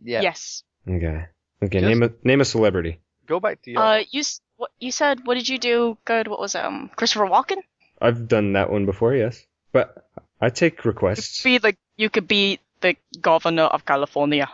[0.03, 0.21] Yeah.
[0.21, 0.63] Yes.
[0.87, 1.25] Okay.
[1.63, 1.79] Okay.
[1.79, 2.99] Just- Name a name a celebrity.
[3.27, 3.81] Go back to your.
[3.81, 5.25] Uh, you s- what you said?
[5.25, 5.97] What did you do?
[6.05, 6.27] Good.
[6.27, 7.57] What was um Christopher Walken?
[8.01, 9.45] I've done that one before, yes.
[9.71, 10.05] But
[10.41, 11.41] I take requests.
[11.43, 14.47] Be the you could be the governor of California.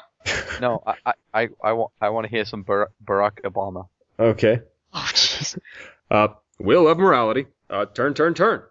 [0.61, 3.87] no, I, I, I, I want, I want to hear some Bar- Barack Obama.
[4.19, 4.61] Okay.
[4.93, 5.57] Oh jeez.
[6.11, 6.27] Uh,
[6.59, 7.47] wheel of morality.
[7.69, 8.61] Uh, turn, turn, turn.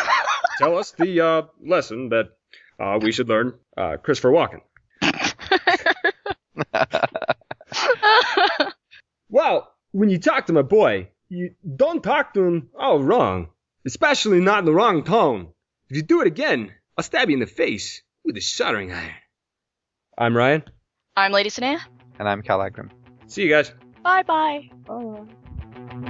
[0.58, 2.36] Tell us the uh lesson that
[2.80, 3.54] uh we should learn.
[3.76, 4.60] Uh, Christopher Walken.
[9.32, 13.50] Well, when you talk to my boy, you don't talk to him all wrong.
[13.86, 15.48] Especially not in the wrong tone.
[15.88, 19.14] If you do it again, I'll stab you in the face with a soldering iron.
[20.18, 20.64] I'm Ryan.
[21.16, 21.78] I'm Lady Sanea.
[22.18, 22.90] and I'm Kal Agram.
[23.28, 23.72] See you guys.
[24.02, 24.68] Bye bye.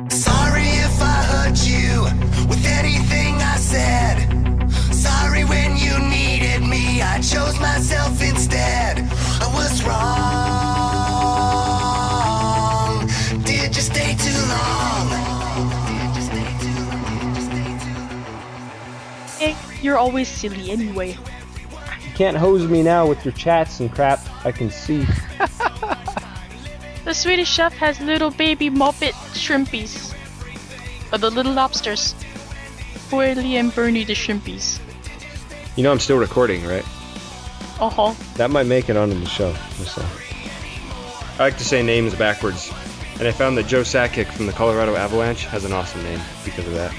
[0.08, 2.04] Sorry if I hurt you
[2.48, 4.72] with anything I said.
[4.94, 6.29] Sorry when you needed
[7.01, 8.98] me, I chose myself instead.
[9.40, 10.16] I was wrong.
[13.44, 15.09] Did you stay too long?
[15.86, 17.05] Did you stay too long?
[17.24, 17.68] Did you stay
[19.38, 19.57] too long?
[19.82, 21.11] You're always silly anyway.
[21.11, 24.20] You can't hose me now with your chats and crap.
[24.44, 25.07] I can see.
[27.03, 30.14] The Swedish chef has little baby Muppet shrimpies.
[31.11, 32.14] Or the little lobsters.
[33.11, 34.78] Whirly and Bernie the shrimpies.
[35.80, 36.84] You know I'm still recording, right?
[37.80, 38.14] Uh huh.
[38.34, 39.56] That might make it onto the show.
[39.78, 40.06] We'll.
[41.38, 42.70] I like to say names backwards,
[43.18, 46.66] and I found that Joe Sakic from the Colorado Avalanche has an awesome name because
[46.66, 46.94] of that.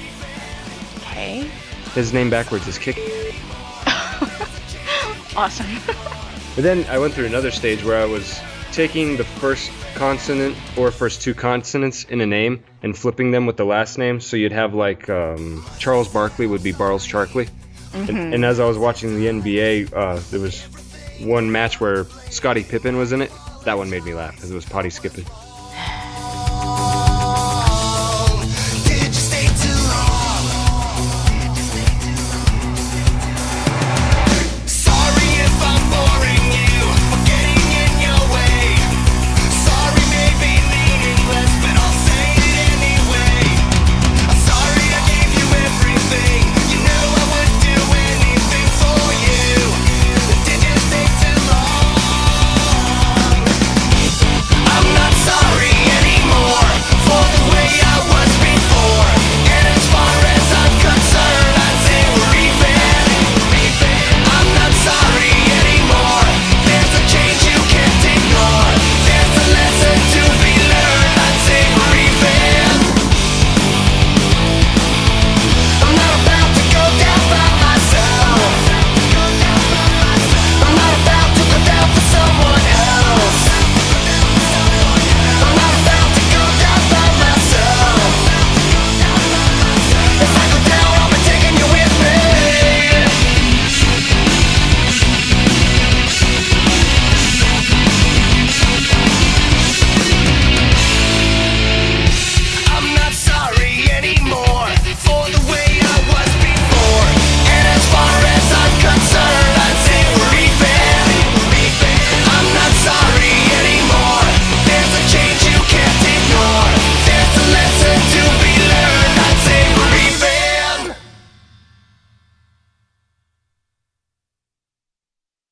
[0.97, 1.47] Okay.
[1.93, 2.97] His name backwards is Kick.
[5.38, 5.67] Awesome.
[6.55, 10.89] But then I went through another stage where I was taking the first consonant or
[10.89, 14.19] first two consonants in a name and flipping them with the last name.
[14.19, 17.47] So you'd have like um, Charles Barkley would be Barles Charkley.
[17.94, 20.64] And, and as I was watching the NBA, uh, there was
[21.20, 23.32] one match where Scottie Pippen was in it.
[23.66, 25.26] That one made me laugh because it was potty skipping.